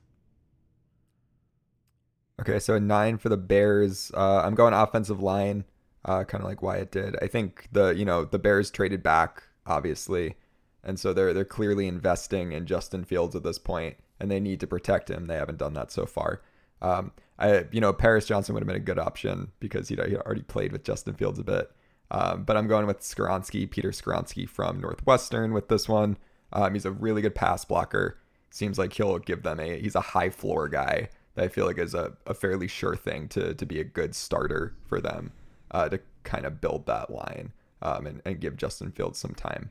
Okay, 2.40 2.58
so 2.58 2.78
nine 2.78 3.18
for 3.18 3.28
the 3.28 3.36
Bears. 3.36 4.10
Uh, 4.14 4.40
I'm 4.40 4.54
going 4.54 4.72
offensive 4.72 5.22
line, 5.22 5.64
uh, 6.04 6.24
kind 6.24 6.42
of 6.42 6.48
like 6.48 6.62
Wyatt 6.62 6.90
did. 6.90 7.16
I 7.20 7.26
think 7.26 7.68
the 7.72 7.90
you 7.90 8.04
know 8.04 8.24
the 8.24 8.38
Bears 8.38 8.70
traded 8.70 9.02
back, 9.02 9.42
obviously, 9.66 10.36
and 10.82 10.98
so 10.98 11.12
they're 11.12 11.34
they're 11.34 11.44
clearly 11.44 11.86
investing 11.86 12.52
in 12.52 12.66
Justin 12.66 13.04
Fields 13.04 13.36
at 13.36 13.42
this 13.42 13.58
point, 13.58 13.96
and 14.18 14.30
they 14.30 14.40
need 14.40 14.60
to 14.60 14.66
protect 14.66 15.10
him. 15.10 15.26
They 15.26 15.36
haven't 15.36 15.58
done 15.58 15.74
that 15.74 15.92
so 15.92 16.06
far. 16.06 16.40
Um, 16.80 17.12
I 17.38 17.66
you 17.72 17.80
know 17.80 17.92
Paris 17.92 18.26
Johnson 18.26 18.54
would 18.54 18.62
have 18.62 18.68
been 18.68 18.76
a 18.76 18.80
good 18.80 18.98
option 18.98 19.52
because 19.60 19.88
he'd, 19.88 20.02
he'd 20.02 20.16
already 20.16 20.42
played 20.42 20.72
with 20.72 20.84
Justin 20.84 21.14
Fields 21.14 21.38
a 21.38 21.44
bit. 21.44 21.70
Um, 22.10 22.44
but 22.44 22.56
I'm 22.56 22.66
going 22.66 22.86
with 22.86 23.00
Skoronski, 23.00 23.70
Peter 23.70 23.90
Skoronski 23.90 24.48
from 24.48 24.80
Northwestern 24.80 25.52
with 25.52 25.68
this 25.68 25.88
one. 25.88 26.16
Um, 26.52 26.74
he's 26.74 26.84
a 26.84 26.90
really 26.90 27.22
good 27.22 27.34
pass 27.34 27.64
blocker. 27.64 28.18
Seems 28.50 28.78
like 28.78 28.92
he'll 28.92 29.18
give 29.18 29.42
them 29.42 29.60
a 29.60 29.80
he's 29.80 29.94
a 29.94 30.00
high 30.00 30.30
floor 30.30 30.68
guy 30.68 31.08
that 31.34 31.44
I 31.44 31.48
feel 31.48 31.66
like 31.66 31.78
is 31.78 31.94
a, 31.94 32.16
a 32.26 32.34
fairly 32.34 32.68
sure 32.68 32.96
thing 32.96 33.28
to 33.28 33.54
to 33.54 33.66
be 33.66 33.80
a 33.80 33.84
good 33.84 34.14
starter 34.14 34.74
for 34.86 35.00
them 35.00 35.32
uh, 35.70 35.88
to 35.88 36.00
kind 36.24 36.44
of 36.44 36.60
build 36.60 36.86
that 36.86 37.10
line 37.10 37.52
um, 37.82 38.06
and, 38.06 38.22
and 38.24 38.40
give 38.40 38.56
Justin 38.56 38.90
Fields 38.90 39.18
some 39.18 39.34
time. 39.34 39.70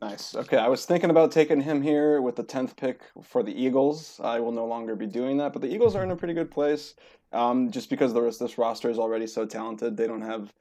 Nice. 0.00 0.34
Okay, 0.34 0.56
I 0.56 0.66
was 0.66 0.84
thinking 0.84 1.10
about 1.10 1.30
taking 1.30 1.60
him 1.60 1.80
here 1.80 2.20
with 2.20 2.34
the 2.34 2.42
tenth 2.42 2.74
pick 2.74 3.02
for 3.22 3.44
the 3.44 3.52
Eagles. 3.52 4.20
I 4.22 4.40
will 4.40 4.50
no 4.50 4.66
longer 4.66 4.96
be 4.96 5.06
doing 5.06 5.36
that, 5.36 5.52
but 5.52 5.62
the 5.62 5.72
Eagles 5.72 5.94
are 5.94 6.02
in 6.02 6.10
a 6.10 6.16
pretty 6.16 6.34
good 6.34 6.50
place, 6.50 6.94
um, 7.32 7.70
just 7.70 7.88
because 7.88 8.12
the 8.12 8.20
rest 8.20 8.40
this 8.40 8.58
roster 8.58 8.90
is 8.90 8.98
already 8.98 9.28
so 9.28 9.46
talented. 9.46 9.96
They 9.96 10.08
don't 10.08 10.22
have 10.22 10.52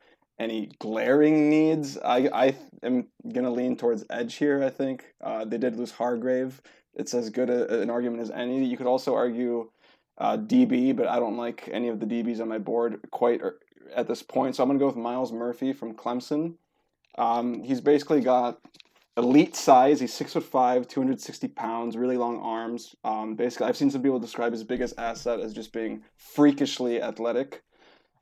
any 0.41 0.69
glaring 0.79 1.49
needs. 1.49 1.97
I 1.99 2.29
I 2.33 2.55
am 2.83 3.07
gonna 3.31 3.51
lean 3.51 3.77
towards 3.77 4.03
edge 4.09 4.35
here. 4.35 4.63
I 4.63 4.69
think 4.69 5.13
uh, 5.21 5.45
they 5.45 5.57
did 5.57 5.77
lose 5.77 5.91
Hargrave. 5.91 6.61
It's 6.95 7.13
as 7.13 7.29
good 7.29 7.49
a, 7.49 7.81
an 7.81 7.89
argument 7.89 8.21
as 8.21 8.31
any. 8.31 8.65
You 8.65 8.75
could 8.75 8.87
also 8.87 9.15
argue 9.15 9.69
uh, 10.17 10.37
DB, 10.37 10.95
but 10.95 11.07
I 11.07 11.19
don't 11.19 11.37
like 11.37 11.69
any 11.71 11.87
of 11.89 11.99
the 11.99 12.05
DBs 12.05 12.41
on 12.41 12.49
my 12.49 12.57
board 12.57 12.99
quite 13.11 13.41
er, 13.41 13.59
at 13.95 14.07
this 14.07 14.23
point. 14.23 14.55
So 14.55 14.63
I'm 14.63 14.69
gonna 14.69 14.79
go 14.79 14.87
with 14.87 14.95
Myles 14.95 15.31
Murphy 15.31 15.73
from 15.73 15.93
Clemson. 15.93 16.55
Um, 17.17 17.61
he's 17.61 17.81
basically 17.81 18.21
got 18.21 18.59
elite 19.17 19.55
size. 19.55 19.99
He's 19.99 20.13
six 20.13 20.33
foot 20.33 20.43
five, 20.43 20.87
260 20.87 21.49
pounds, 21.49 21.95
really 21.95 22.17
long 22.17 22.39
arms. 22.39 22.95
Um, 23.03 23.35
basically, 23.35 23.67
I've 23.67 23.77
seen 23.77 23.91
some 23.91 24.01
people 24.01 24.19
describe 24.19 24.53
his 24.53 24.63
biggest 24.63 24.95
asset 24.97 25.39
as 25.39 25.53
just 25.53 25.71
being 25.71 26.01
freakishly 26.17 26.99
athletic. 26.99 27.63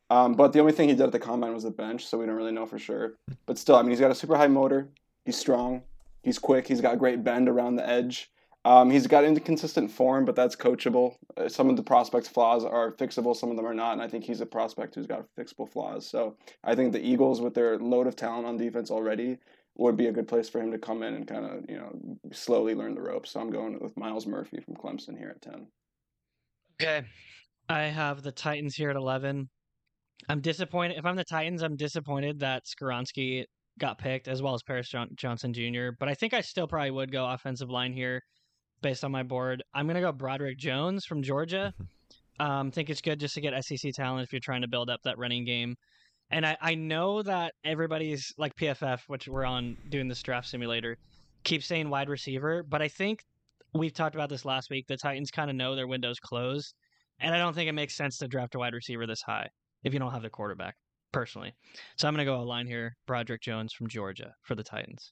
Um, 0.09 0.33
but 0.33 0.53
the 0.53 0.59
only 0.59 0.71
thing 0.71 0.89
he 0.89 0.95
did 0.95 1.03
at 1.03 1.11
the 1.11 1.19
combine 1.19 1.53
was 1.53 1.63
the 1.63 1.71
bench, 1.71 2.07
so 2.07 2.17
we 2.17 2.25
don't 2.25 2.35
really 2.35 2.51
know 2.51 2.65
for 2.65 2.79
sure. 2.79 3.13
But 3.45 3.57
still, 3.57 3.75
I 3.75 3.81
mean, 3.81 3.91
he's 3.91 3.99
got 3.99 4.11
a 4.11 4.15
super 4.15 4.35
high 4.35 4.47
motor. 4.47 4.89
He's 5.25 5.37
strong. 5.37 5.83
He's 6.23 6.39
quick. 6.39 6.67
He's 6.67 6.81
got 6.81 6.97
great 6.97 7.23
bend 7.23 7.47
around 7.47 7.75
the 7.75 7.87
edge. 7.87 8.31
Um, 8.65 8.89
he's 8.89 9.07
got 9.07 9.23
inconsistent 9.23 9.89
form, 9.89 10.25
but 10.25 10.35
that's 10.35 10.55
coachable. 10.55 11.15
Uh, 11.37 11.47
some 11.47 11.69
of 11.69 11.77
the 11.77 11.83
prospect's 11.83 12.27
flaws 12.27 12.65
are 12.65 12.91
fixable, 12.93 13.35
some 13.35 13.49
of 13.49 13.55
them 13.55 13.65
are 13.65 13.73
not, 13.73 13.93
and 13.93 14.01
I 14.01 14.07
think 14.07 14.25
he's 14.25 14.41
a 14.41 14.45
prospect 14.45 14.95
who's 14.95 15.07
got 15.07 15.25
fixable 15.37 15.71
flaws. 15.71 16.05
So 16.05 16.35
I 16.63 16.75
think 16.75 16.91
the 16.91 17.01
Eagles, 17.01 17.39
with 17.39 17.53
their 17.53 17.79
load 17.79 18.05
of 18.05 18.17
talent 18.17 18.45
on 18.45 18.57
defense 18.57 18.91
already, 18.91 19.37
would 19.75 19.95
be 19.95 20.07
a 20.07 20.11
good 20.11 20.27
place 20.27 20.49
for 20.49 20.59
him 20.59 20.71
to 20.71 20.77
come 20.77 21.03
in 21.03 21.13
and 21.13 21.25
kind 21.25 21.45
of 21.45 21.69
you 21.69 21.77
know 21.77 21.97
slowly 22.33 22.75
learn 22.75 22.95
the 22.95 23.01
ropes. 23.01 23.31
So 23.31 23.39
I'm 23.39 23.49
going 23.49 23.79
with 23.79 23.95
Myles 23.95 24.27
Murphy 24.27 24.59
from 24.59 24.75
Clemson 24.75 25.17
here 25.17 25.29
at 25.29 25.41
ten. 25.41 25.67
Okay, 26.81 27.07
I 27.69 27.83
have 27.83 28.23
the 28.23 28.31
Titans 28.31 28.75
here 28.75 28.89
at 28.89 28.97
eleven. 28.97 29.49
I'm 30.27 30.41
disappointed. 30.41 30.97
If 30.97 31.05
I'm 31.05 31.15
the 31.15 31.23
Titans, 31.23 31.63
I'm 31.63 31.75
disappointed 31.75 32.39
that 32.39 32.65
Skoronski 32.65 33.45
got 33.79 33.97
picked 33.97 34.27
as 34.27 34.41
well 34.41 34.53
as 34.53 34.61
Paris 34.61 34.89
John- 34.89 35.09
Johnson 35.15 35.53
Jr. 35.53 35.89
But 35.97 36.09
I 36.09 36.13
think 36.13 36.33
I 36.33 36.41
still 36.41 36.67
probably 36.67 36.91
would 36.91 37.11
go 37.11 37.25
offensive 37.25 37.69
line 37.69 37.93
here 37.93 38.21
based 38.81 39.03
on 39.03 39.11
my 39.11 39.23
board. 39.23 39.63
I'm 39.73 39.87
gonna 39.87 40.01
go 40.01 40.11
Broderick 40.11 40.57
Jones 40.57 41.05
from 41.05 41.23
Georgia. 41.23 41.73
Um, 42.39 42.71
think 42.71 42.89
it's 42.89 43.01
good 43.01 43.19
just 43.19 43.33
to 43.35 43.41
get 43.41 43.53
SEC 43.65 43.91
talent 43.93 44.23
if 44.23 44.31
you're 44.31 44.39
trying 44.39 44.61
to 44.61 44.67
build 44.67 44.89
up 44.89 45.01
that 45.03 45.17
running 45.17 45.45
game. 45.45 45.75
And 46.31 46.45
I, 46.45 46.57
I 46.61 46.75
know 46.75 47.23
that 47.23 47.53
everybody's 47.65 48.33
like 48.37 48.55
PFF, 48.55 49.01
which 49.07 49.27
we're 49.27 49.45
on 49.45 49.77
doing 49.89 50.07
this 50.07 50.21
draft 50.21 50.47
simulator, 50.47 50.97
keeps 51.43 51.65
saying 51.65 51.89
wide 51.89 52.07
receiver, 52.07 52.63
but 52.63 52.81
I 52.81 52.87
think 52.87 53.23
we've 53.73 53.93
talked 53.93 54.15
about 54.15 54.29
this 54.29 54.45
last 54.45 54.69
week. 54.69 54.85
The 54.87 54.95
Titans 54.95 55.31
kind 55.31 55.49
of 55.49 55.55
know 55.55 55.75
their 55.75 55.87
window's 55.87 56.19
closed, 56.19 56.75
and 57.19 57.33
I 57.33 57.39
don't 57.39 57.53
think 57.53 57.67
it 57.67 57.73
makes 57.73 57.95
sense 57.95 58.17
to 58.19 58.27
draft 58.27 58.55
a 58.55 58.59
wide 58.59 58.73
receiver 58.73 59.07
this 59.07 59.21
high 59.21 59.49
if 59.83 59.93
you 59.93 59.99
don't 59.99 60.11
have 60.11 60.21
the 60.21 60.29
quarterback, 60.29 60.75
personally. 61.11 61.53
So 61.97 62.07
I'm 62.07 62.13
going 62.13 62.25
to 62.25 62.31
go 62.31 62.39
a 62.39 62.43
line 62.43 62.67
here 62.67 62.95
Broderick 63.07 63.41
Jones 63.41 63.73
from 63.73 63.87
Georgia 63.87 64.33
for 64.43 64.55
the 64.55 64.63
Titans. 64.63 65.11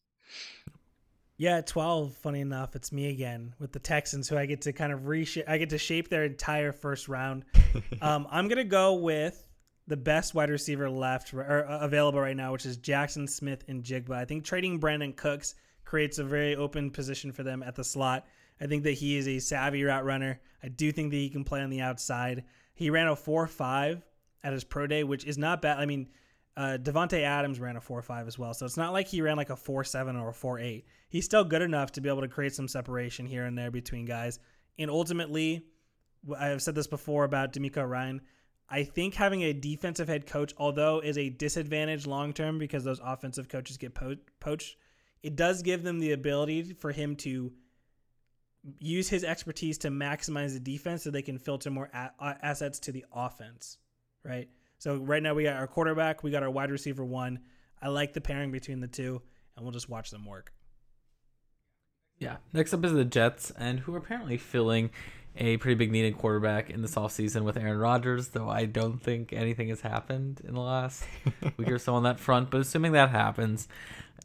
Yeah, 1.40 1.62
12, 1.62 2.16
funny 2.16 2.42
enough, 2.42 2.76
it's 2.76 2.92
me 2.92 3.10
again 3.10 3.54
with 3.60 3.72
the 3.72 3.80
Texans 3.80 4.28
who 4.28 4.38
I 4.38 4.48
get 4.48 4.62
to 4.62 4.74
kind 4.74 4.92
of 4.92 5.06
reshape 5.06 5.46
I 5.48 5.60
get 5.60 5.70
to 5.70 5.78
shape 5.78 6.10
their 6.10 6.24
entire 6.24 6.72
first 6.72 7.08
round. 7.08 7.46
um, 8.02 8.28
I'm 8.32 8.48
going 8.48 8.58
to 8.58 8.64
go 8.64 8.96
with 8.96 9.48
the 9.86 9.98
best 9.98 10.34
wide 10.34 10.50
receiver 10.50 10.90
left 10.90 11.34
or 11.34 11.68
uh, 11.70 11.80
available 11.80 12.20
right 12.20 12.36
now, 12.36 12.52
which 12.52 12.66
is 12.66 12.78
Jaxon 12.78 13.30
Smith-Njigba. 13.30 14.12
I 14.12 14.26
think 14.26 14.46
trading 14.46 14.80
Brandin 14.80 15.16
Cooks 15.16 15.54
creates 15.86 16.18
a 16.18 16.24
very 16.24 16.56
open 16.56 16.90
position 16.90 17.32
for 17.32 17.44
them 17.44 17.62
at 17.64 17.76
the 17.76 17.84
slot. 17.84 18.26
I 18.60 18.66
think 18.66 18.84
that 18.84 18.94
he 18.94 19.16
is 19.18 19.28
a 19.28 19.40
savvy 19.40 19.84
route 19.84 20.06
runner. 20.06 20.42
I 20.64 20.70
do 20.70 20.92
think 20.92 21.12
that 21.12 21.18
he 21.18 21.30
can 21.30 21.44
play 21.44 21.62
on 21.62 21.70
the 21.70 21.82
outside. 21.82 22.44
He 22.74 22.90
ran 22.90 23.08
a 23.08 23.16
4-5 23.16 24.02
at 24.44 24.54
his 24.54 24.64
pro 24.64 24.88
day, 24.88 25.04
which 25.04 25.26
is 25.26 25.38
not 25.38 25.62
bad. 25.62 25.78
I 25.78 25.86
mean, 25.86 26.08
uh, 26.56 26.78
Davante 26.82 27.22
Adams 27.22 27.60
ran 27.60 27.76
a 27.76 27.82
4-5 27.82 28.28
as 28.28 28.40
well, 28.40 28.54
so 28.54 28.66
it's 28.66 28.78
not 28.78 28.94
like 28.94 29.08
he 29.08 29.22
ran 29.22 29.38
like 29.38 29.50
a 29.50 29.56
4-7 29.56 30.20
or 30.22 30.30
a 30.30 30.34
4-8. 30.34 30.84
He's 31.10 31.26
still 31.26 31.44
good 31.44 31.62
enough 31.62 31.92
to 31.94 32.02
be 32.02 32.10
able 32.10 32.22
to 32.22 32.28
create 32.28 32.56
some 32.56 32.68
separation 32.68 33.26
here 33.26 33.46
and 33.46 33.58
there 33.58 33.72
between 33.72 34.06
guys. 34.06 34.40
And 34.80 34.90
ultimately, 34.90 35.66
I've 36.38 36.62
said 36.62 36.76
this 36.76 36.88
before 36.88 37.24
about 37.24 37.54
DeMeco 37.54 37.88
Ryan. 37.88 38.22
I 38.70 38.84
think 38.84 39.14
having 39.14 39.44
a 39.44 39.54
defensive 39.54 40.08
head 40.08 40.26
coach, 40.26 40.54
although 40.58 41.00
is 41.00 41.18
a 41.18 41.30
disadvantage 41.30 42.06
long 42.06 42.34
term 42.34 42.58
because 42.58 42.84
those 42.84 43.00
offensive 43.04 43.48
coaches 43.48 43.78
get 43.78 43.94
po- 43.94 44.18
poached, 44.40 44.78
it 45.24 45.36
does 45.36 45.62
give 45.62 45.84
them 45.84 46.00
the 46.00 46.12
ability 46.12 46.74
for 46.74 46.92
him 46.92 47.16
to 47.18 47.54
use 48.80 49.08
his 49.08 49.24
expertise 49.24 49.78
to 49.80 49.90
maximize 49.90 50.54
the 50.54 50.60
defense 50.60 51.04
so 51.04 51.12
they 51.12 51.22
can 51.22 51.38
filter 51.38 51.70
more 51.70 51.90
a- 51.94 52.12
assets 52.20 52.80
to 52.80 52.92
the 52.92 53.06
offense, 53.14 53.78
right? 54.28 54.50
So 54.78 54.98
right 54.98 55.24
now 55.24 55.34
we 55.34 55.44
got 55.44 55.56
our 55.56 55.68
quarterback, 55.68 56.24
we 56.24 56.32
got 56.32 56.44
our 56.44 56.52
wide 56.52 56.72
receiver 56.72 57.04
one. 57.04 57.40
I 57.82 57.88
like 57.90 58.14
the 58.14 58.22
pairing 58.22 58.52
between 58.52 58.80
the 58.80 58.88
two, 58.88 59.22
and 59.56 59.64
we'll 59.64 59.72
just 59.72 59.90
watch 59.90 60.12
them 60.12 60.26
work. 60.26 60.52
Yeah. 62.20 62.38
Next 62.54 62.74
up 62.74 62.84
is 62.84 62.94
the 62.94 63.06
Jets, 63.06 63.52
and 63.58 63.80
who 63.80 63.94
are 63.94 64.00
apparently 64.00 64.38
filling 64.38 64.90
a 65.38 65.58
pretty 65.58 65.76
big 65.76 65.92
need 65.92 66.06
in 66.06 66.14
quarterback 66.14 66.70
in 66.70 66.82
this 66.82 66.96
offseason 66.96 67.44
with 67.44 67.58
Aaron 67.58 67.78
Rodgers, 67.78 68.30
though 68.30 68.50
I 68.50 68.66
don't 68.66 69.02
think 69.02 69.34
anything 69.34 69.70
has 69.70 69.82
happened 69.82 70.42
in 70.44 70.56
the 70.56 70.62
last 70.62 71.04
week 71.58 71.70
or 71.70 71.78
so 71.78 71.94
on 71.94 72.04
that 72.04 72.20
front. 72.20 72.50
But 72.50 72.62
assuming 72.62 72.94
that 72.94 73.12
happens, 73.12 73.68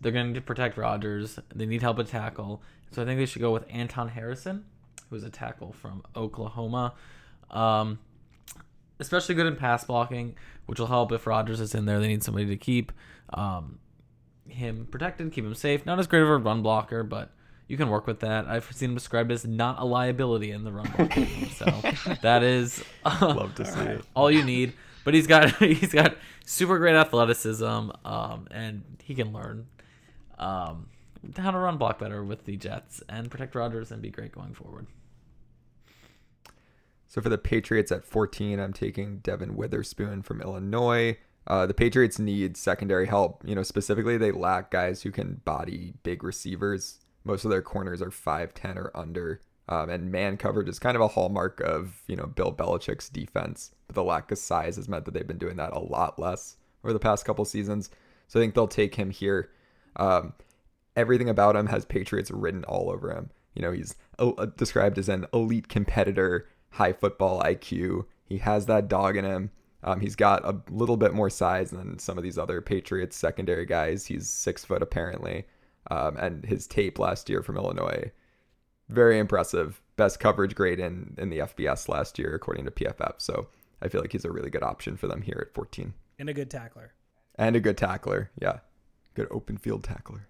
they're 0.01 0.13
going 0.13 0.35
to 0.35 0.41
protect 0.41 0.77
Rodgers. 0.77 1.39
They 1.55 1.67
need 1.67 1.83
help 1.83 1.99
at 1.99 2.07
tackle. 2.07 2.63
So 2.93 3.03
I 3.03 3.05
think 3.05 3.19
they 3.19 3.27
should 3.27 3.43
go 3.43 3.53
with 3.53 3.65
Anton 3.71 4.09
Harrison, 4.09 4.65
who's 5.11 5.23
a 5.23 5.31
tackle 5.31 5.73
from 5.73 6.03
Oklahoma. 6.17 6.95
Um, 7.51 7.99
especially 9.03 9.35
good 9.35 9.47
in 9.47 9.57
pass 9.57 9.85
blocking, 9.85 10.35
which 10.67 10.79
will 10.79 10.87
help 10.87 11.13
if 11.13 11.27
Rodgers 11.27 11.61
is 11.61 11.75
in 11.75 11.85
there. 11.85 12.01
They 12.01 12.09
need 12.09 12.23
somebody 12.23 12.47
to 12.47 12.57
keep 12.57 12.93
um, 13.35 13.79
him 14.49 14.87
protected, 14.91 15.33
keep 15.33 15.45
him 15.45 15.55
safe. 15.55 15.85
Not 15.85 15.99
as 15.99 16.07
great 16.07 16.23
of 16.23 16.29
a 16.29 16.37
run 16.39 16.63
blocker, 16.63 17.03
but 17.03 17.31
you 17.69 17.77
can 17.77 17.89
work 17.89 18.07
with 18.07 18.21
that. 18.21 18.47
I've 18.47 18.71
seen 18.73 18.91
him 18.91 18.95
described 18.95 19.31
as 19.33 19.47
not 19.47 19.79
a 19.81 19.85
liability 19.85 20.51
in 20.51 20.65
the 20.65 20.73
run 20.73 20.91
blocking. 20.97 21.49
so 21.51 21.65
that 22.23 22.43
is 22.43 22.83
Love 23.05 23.55
to 23.57 23.65
see 23.73 23.81
it. 23.81 24.05
all 24.15 24.31
you 24.31 24.45
need. 24.45 24.73
But 25.05 25.15
he's 25.15 25.27
got 25.27 25.51
he's 25.57 25.93
got 25.93 26.17
super 26.45 26.79
great 26.79 26.95
athleticism, 26.95 27.65
um, 27.65 28.47
and 28.51 28.83
he 29.03 29.15
can 29.15 29.33
learn 29.33 29.67
um, 30.39 30.87
how 31.37 31.51
to 31.51 31.59
run 31.59 31.77
block 31.77 31.99
better 31.99 32.23
with 32.23 32.45
the 32.45 32.57
Jets 32.57 33.03
and 33.09 33.31
protect 33.31 33.55
Rodgers 33.55 33.91
and 33.91 34.01
be 34.01 34.11
great 34.11 34.33
going 34.33 34.55
forward. 34.55 34.87
So 37.13 37.21
for 37.21 37.29
the 37.29 37.37
Patriots 37.37 37.93
at 37.93 38.07
14, 38.07 38.59
I'm 38.59 38.73
taking 38.73 39.19
Devon 39.19 39.55
Witherspoon 39.55 40.23
from 40.23 40.41
Illinois. 40.41 41.19
Uh, 41.47 41.67
the 41.67 41.75
Patriots 41.75 42.19
need 42.19 42.57
secondary 42.57 43.07
help. 43.07 43.43
You 43.45 43.55
know, 43.55 43.63
specifically, 43.63 44.17
they 44.17 44.33
lack 44.33 44.71
guys 44.71 45.03
who 45.03 45.11
can 45.11 45.43
body 45.45 45.93
big 46.05 46.25
receivers. 46.25 47.01
Most 47.23 47.45
of 47.45 47.51
their 47.51 47.61
corners 47.61 48.01
are 48.01 48.09
5'10 48.09 48.77
or 48.77 48.91
under. 48.95 49.43
Um, 49.69 49.91
and 49.91 50.11
man 50.11 50.39
coverage 50.39 50.71
is 50.71 50.79
kind 50.79 50.97
of 50.97 51.03
a 51.03 51.09
hallmark 51.09 51.61
of, 51.61 52.01
you 52.07 52.17
know, 52.17 52.25
Bill 52.25 52.51
Belichick's 52.51 53.11
defense. 53.11 53.73
But 53.89 53.95
the 53.95 54.05
lack 54.05 54.33
of 54.33 54.39
size 54.39 54.77
has 54.77 54.89
meant 54.89 55.05
that 55.05 55.13
they've 55.13 55.27
been 55.27 55.37
doing 55.37 55.57
that 55.57 55.75
a 55.75 55.81
lot 55.81 56.19
less 56.19 56.57
over 56.83 56.95
the 56.95 56.99
past 56.99 57.27
couple 57.27 57.45
seasons. 57.45 57.91
So 58.27 58.41
I 58.41 58.43
think 58.43 58.55
they'll 58.55 58.67
take 58.67 58.95
him 58.95 59.11
here. 59.11 59.51
Um, 59.97 60.33
everything 60.97 61.29
about 61.29 61.57
him 61.57 61.67
has 61.67 61.85
Patriots 61.85 62.31
written 62.31 62.65
all 62.65 62.89
over 62.89 63.13
him. 63.13 63.29
You 63.53 63.61
know, 63.61 63.73
he's 63.73 63.97
uh, 64.19 64.47
described 64.57 64.97
as 64.97 65.11
an 65.11 65.27
elite 65.35 65.69
competitor, 65.69 66.49
high 66.73 66.93
football 66.93 67.43
IQ. 67.43 68.07
He 68.25 68.39
has 68.39 68.67
that 68.67 68.89
dog 68.89 69.17
in 69.17 69.25
him. 69.25 69.51
Um, 69.85 70.01
he's 70.01 70.15
got 70.17 70.45
a 70.45 70.61
little 70.71 70.97
bit 70.97 71.13
more 71.13 71.29
size 71.31 71.71
than 71.71 71.99
some 71.99 72.17
of 72.17 72.23
these 72.25 72.39
other 72.39 72.61
Patriots 72.61 73.17
secondary 73.17 73.67
guys. 73.67 74.07
He's 74.07 74.29
six 74.29 74.65
foot 74.65 74.81
apparently, 74.83 75.45
um, 75.91 76.17
and 76.17 76.45
his 76.45 76.67
tape 76.69 76.99
last 77.01 77.29
year 77.29 77.43
from 77.43 77.57
Illinois, 77.57 78.13
very 78.89 79.19
impressive. 79.19 79.81
Best 79.97 80.21
coverage 80.21 80.55
grade 80.55 80.79
in 80.81 81.15
in 81.19 81.31
the 81.31 81.39
FBS 81.41 81.89
last 81.89 82.19
year 82.19 82.35
according 82.35 82.65
to 82.65 82.71
PFF. 82.71 83.15
So 83.19 83.49
I 83.83 83.89
feel 83.89 84.01
like 84.01 84.13
he's 84.13 84.25
a 84.25 84.31
really 84.33 84.51
good 84.51 84.63
option 84.63 84.97
for 84.97 85.07
them 85.09 85.23
here 85.23 85.45
at 85.47 85.53
14, 85.53 85.93
And 86.19 86.29
a 86.29 86.35
good 86.35 86.51
tackler. 86.51 86.93
and 87.35 87.57
a 87.57 87.61
good 87.61 87.77
tackler. 87.77 88.31
Yeah, 88.41 88.61
good 89.15 89.29
open 89.31 89.57
field 89.59 89.83
tackler. 89.85 90.29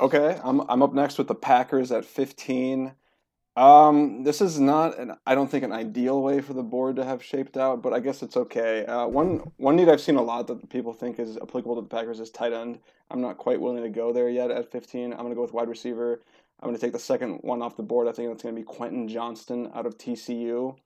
Okay, 0.00 0.40
I'm 0.42 0.60
I'm 0.68 0.82
up 0.82 0.92
next 0.94 1.16
with 1.16 1.28
the 1.28 1.34
Packers 1.36 1.92
at 1.92 2.04
15. 2.04 2.92
Um, 3.54 4.24
this 4.24 4.40
is 4.40 4.58
not 4.58 4.98
an 4.98 5.14
I 5.26 5.34
don't 5.34 5.50
think 5.50 5.62
an 5.62 5.72
ideal 5.72 6.22
way 6.22 6.40
for 6.40 6.54
the 6.54 6.62
board 6.62 6.96
to 6.96 7.04
have 7.04 7.22
shaped 7.22 7.58
out, 7.58 7.82
but 7.82 7.92
I 7.92 8.00
guess 8.00 8.22
it's 8.22 8.36
okay. 8.36 8.86
Uh, 8.86 9.06
one 9.06 9.52
one 9.58 9.76
need 9.76 9.90
I've 9.90 10.00
seen 10.00 10.16
a 10.16 10.22
lot 10.22 10.46
that 10.46 10.70
people 10.70 10.94
think 10.94 11.18
is 11.18 11.36
applicable 11.36 11.74
to 11.76 11.82
the 11.82 11.88
Packers 11.88 12.18
is 12.18 12.30
tight 12.30 12.54
end. 12.54 12.78
I'm 13.10 13.20
not 13.20 13.36
quite 13.36 13.60
willing 13.60 13.82
to 13.82 13.90
go 13.90 14.10
there 14.12 14.30
yet 14.30 14.50
at 14.50 14.72
15. 14.72 15.12
I'm 15.12 15.18
going 15.18 15.28
to 15.28 15.34
go 15.34 15.42
with 15.42 15.52
wide 15.52 15.68
receiver. 15.68 16.22
I'm 16.60 16.68
going 16.68 16.78
to 16.78 16.80
take 16.80 16.94
the 16.94 16.98
second 16.98 17.40
one 17.42 17.60
off 17.60 17.76
the 17.76 17.82
board. 17.82 18.08
I 18.08 18.12
think 18.12 18.30
it's 18.30 18.42
going 18.42 18.54
to 18.54 18.60
be 18.60 18.64
Quentin 18.64 19.06
Johnston 19.06 19.70
out 19.74 19.84
of 19.84 19.98
TCU. 19.98 20.76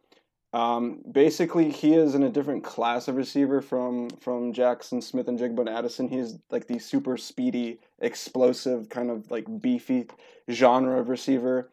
Um, 0.53 1.03
basically, 1.13 1.71
he 1.71 1.95
is 1.95 2.15
in 2.15 2.23
a 2.23 2.31
different 2.31 2.65
class 2.65 3.07
of 3.09 3.17
receiver 3.17 3.61
from 3.61 4.11
from 4.11 4.53
Jaxon 4.53 5.03
Smith-Njigba 5.03 5.69
Addison. 5.69 6.09
He's 6.09 6.39
like 6.51 6.67
the 6.67 6.81
super 6.81 7.17
speedy, 7.17 7.79
explosive, 8.01 8.89
kind 8.89 9.11
of 9.11 9.31
like 9.31 9.45
beefy 9.61 10.07
genre 10.51 10.99
of 10.99 11.11
receiver. 11.11 11.71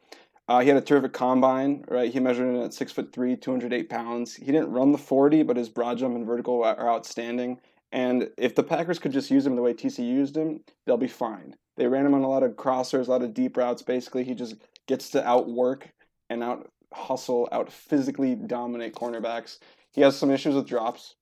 Uh, 0.48 0.60
he 0.60 0.68
had 0.68 0.78
a 0.78 0.82
terrific 0.82 1.14
combine, 1.14 1.86
right? 1.88 2.12
He 2.12 2.20
measured 2.20 2.48
in 2.48 2.62
at 2.62 2.74
six 2.74 2.92
foot 2.92 3.14
three, 3.14 3.36
208 3.36 3.90
pounds. 3.90 4.36
He 4.36 4.48
didn't 4.48 4.72
run 4.72 4.92
the 4.92 4.98
40, 4.98 5.44
but 5.44 5.56
his 5.56 5.70
broad 5.70 5.98
jump 5.98 6.16
and 6.16 6.26
vertical 6.26 6.64
are 6.64 6.90
outstanding. 6.90 7.60
And 7.94 8.30
if 8.38 8.56
the 8.56 8.64
Packers 8.64 9.00
could 9.00 9.12
just 9.12 9.32
use 9.32 9.46
him 9.46 9.56
the 9.56 9.62
way 9.62 9.74
TC 9.74 10.00
used 10.00 10.36
him, 10.36 10.62
they'll 10.86 10.98
be 10.98 11.08
fine. 11.08 11.56
They 11.78 11.88
ran 11.88 12.06
him 12.06 12.14
on 12.14 12.24
a 12.24 12.30
lot 12.30 12.44
of 12.44 12.54
crossers, 12.54 13.08
a 13.08 13.12
lot 13.12 13.24
of 13.24 13.34
deep 13.34 13.56
routes. 13.56 13.82
Basically, 13.82 14.24
he 14.24 14.34
just 14.34 14.56
gets 14.88 15.10
to 15.12 15.26
outwork 15.26 15.90
and 16.30 16.44
out 16.44 16.70
hustle, 16.94 17.48
out 17.52 17.72
physically 17.72 18.36
dominate 18.36 18.96
cornerbacks. 18.96 19.60
He 19.94 20.02
has 20.02 20.18
some 20.18 20.32
issues 20.32 20.56
with 20.56 20.68
drops. 20.68 21.16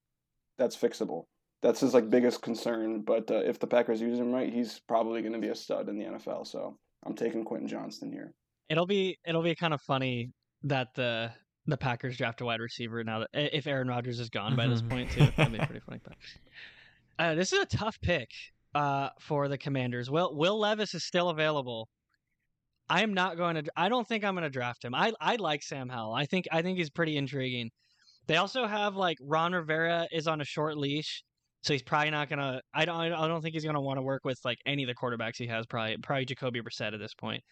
That's 0.57 0.75
fixable. 0.75 1.25
That's 1.61 1.79
his 1.81 1.93
like 1.93 2.09
biggest 2.09 2.41
concern. 2.41 3.01
But 3.01 3.29
uh, 3.29 3.35
if 3.35 3.59
the 3.59 3.67
Packers 3.67 4.01
use 4.01 4.19
him 4.19 4.31
right, 4.31 4.51
he's 4.51 4.79
probably 4.87 5.21
going 5.21 5.33
to 5.33 5.39
be 5.39 5.49
a 5.49 5.55
stud 5.55 5.89
in 5.89 5.97
the 5.97 6.05
NFL. 6.05 6.47
So 6.47 6.77
I'm 7.05 7.15
taking 7.15 7.43
Quentin 7.43 7.67
Johnston 7.67 8.11
here. 8.11 8.33
It'll 8.71 8.85
be 8.87 9.17
it'll 9.25 9.43
be 9.43 9.53
kind 9.55 9.73
of 9.73 9.81
funny 9.81 10.31
that 10.63 10.87
the 10.95 11.31
the 11.67 11.77
Packers 11.77 12.17
draft 12.17 12.41
a 12.41 12.45
wide 12.45 12.59
receiver 12.61 13.03
now 13.03 13.19
that 13.19 13.29
if 13.33 13.67
Aaron 13.67 13.87
Rodgers 13.87 14.19
is 14.19 14.29
gone 14.29 14.55
by 14.55 14.65
this 14.67 14.81
Mhm. 14.81 14.89
point 14.89 15.11
too. 15.11 15.27
That'd 15.37 15.53
be 15.53 15.59
pretty 15.65 15.81
funny. 15.85 15.99
But 16.03 16.13
uh, 17.19 17.35
this 17.35 17.53
is 17.53 17.59
a 17.59 17.65
tough 17.65 17.99
pick 18.01 18.29
uh, 18.73 19.09
for 19.19 19.47
the 19.47 19.57
Commanders. 19.57 20.09
Will 20.09 20.35
Will 20.35 20.57
Levis 20.59 20.93
is 20.95 21.03
still 21.03 21.29
available. 21.29 21.89
I 22.89 23.03
am 23.03 23.13
not 23.13 23.37
going 23.37 23.55
to. 23.55 23.63
I 23.75 23.89
don't 23.89 24.07
think 24.07 24.23
I'm 24.23 24.33
going 24.33 24.43
to 24.43 24.49
draft 24.49 24.83
him. 24.83 24.95
I 24.95 25.13
I 25.21 25.35
like 25.35 25.63
Sam 25.63 25.87
Howell. 25.89 26.13
I 26.13 26.25
think 26.25 26.47
I 26.51 26.61
think 26.61 26.77
he's 26.77 26.89
pretty 26.89 27.17
intriguing. 27.17 27.69
They 28.27 28.37
also 28.37 28.65
have 28.65 28.95
like 28.95 29.17
Ron 29.21 29.53
Rivera 29.53 30.07
is 30.11 30.27
on 30.27 30.41
a 30.41 30.45
short 30.45 30.77
leash, 30.77 31.23
so 31.63 31.73
he's 31.73 31.83
probably 31.83 32.11
not 32.11 32.29
gonna. 32.29 32.61
I 32.73 32.85
don't. 32.85 32.95
I 32.95 33.27
don't 33.27 33.41
think 33.41 33.53
he's 33.53 33.65
gonna 33.65 33.81
want 33.81 33.97
to 33.97 34.01
work 34.01 34.25
with 34.25 34.39
like 34.43 34.57
any 34.65 34.83
of 34.83 34.87
the 34.87 34.95
quarterbacks 34.95 35.37
he 35.37 35.47
has. 35.47 35.65
Probably 35.67 35.97
probably 35.97 36.25
Jacoby 36.25 36.61
Brissett 36.61 36.93
at 36.93 36.99
this 36.99 37.13
point. 37.13 37.43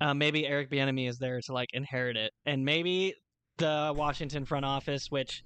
Uh, 0.00 0.14
maybe 0.14 0.46
Eric 0.46 0.70
Bieniemy 0.70 1.08
is 1.08 1.18
there 1.18 1.40
to 1.40 1.52
like 1.52 1.70
inherit 1.72 2.16
it, 2.16 2.32
and 2.44 2.64
maybe 2.64 3.14
the 3.58 3.92
Washington 3.96 4.44
front 4.44 4.64
office, 4.64 5.06
which 5.10 5.42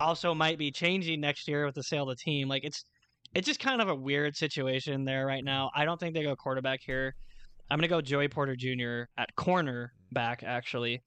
also 0.00 0.34
might 0.34 0.58
be 0.58 0.70
changing 0.70 1.20
next 1.20 1.46
year 1.46 1.64
with 1.64 1.74
the 1.74 1.82
sale 1.82 2.08
of 2.08 2.16
the 2.16 2.16
team. 2.16 2.48
Like 2.48 2.64
it's 2.64 2.84
it's 3.34 3.46
just 3.46 3.60
kind 3.60 3.80
of 3.80 3.88
a 3.88 3.94
weird 3.94 4.36
situation 4.36 5.04
there 5.04 5.26
right 5.26 5.44
now. 5.44 5.70
I 5.74 5.84
don't 5.84 5.98
think 5.98 6.14
they 6.14 6.22
go 6.22 6.36
quarterback 6.36 6.80
here. 6.84 7.14
I'm 7.70 7.78
gonna 7.78 7.88
go 7.88 8.00
Joey 8.00 8.28
Porter 8.28 8.56
Jr. 8.56 9.04
at 9.16 9.34
corner 9.36 9.92
back 10.10 10.42
actually, 10.42 11.00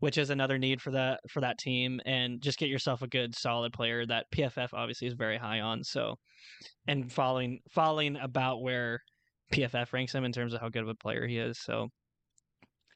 which 0.00 0.18
is 0.18 0.30
another 0.30 0.58
need 0.58 0.80
for 0.80 0.90
that 0.92 1.20
for 1.30 1.40
that 1.40 1.58
team, 1.58 2.00
and 2.06 2.40
just 2.40 2.58
get 2.58 2.68
yourself 2.68 3.02
a 3.02 3.06
good 3.06 3.34
solid 3.36 3.72
player 3.72 4.04
that 4.06 4.26
PFF 4.34 4.70
obviously 4.72 5.06
is 5.06 5.14
very 5.14 5.36
high 5.38 5.60
on. 5.60 5.84
So, 5.84 6.16
and 6.88 7.12
following 7.12 7.60
following 7.70 8.16
about 8.16 8.62
where 8.62 9.00
PFF 9.52 9.92
ranks 9.92 10.14
him 10.14 10.24
in 10.24 10.32
terms 10.32 10.54
of 10.54 10.60
how 10.60 10.68
good 10.68 10.82
of 10.82 10.88
a 10.88 10.94
player 10.94 11.26
he 11.26 11.38
is. 11.38 11.60
So, 11.60 11.88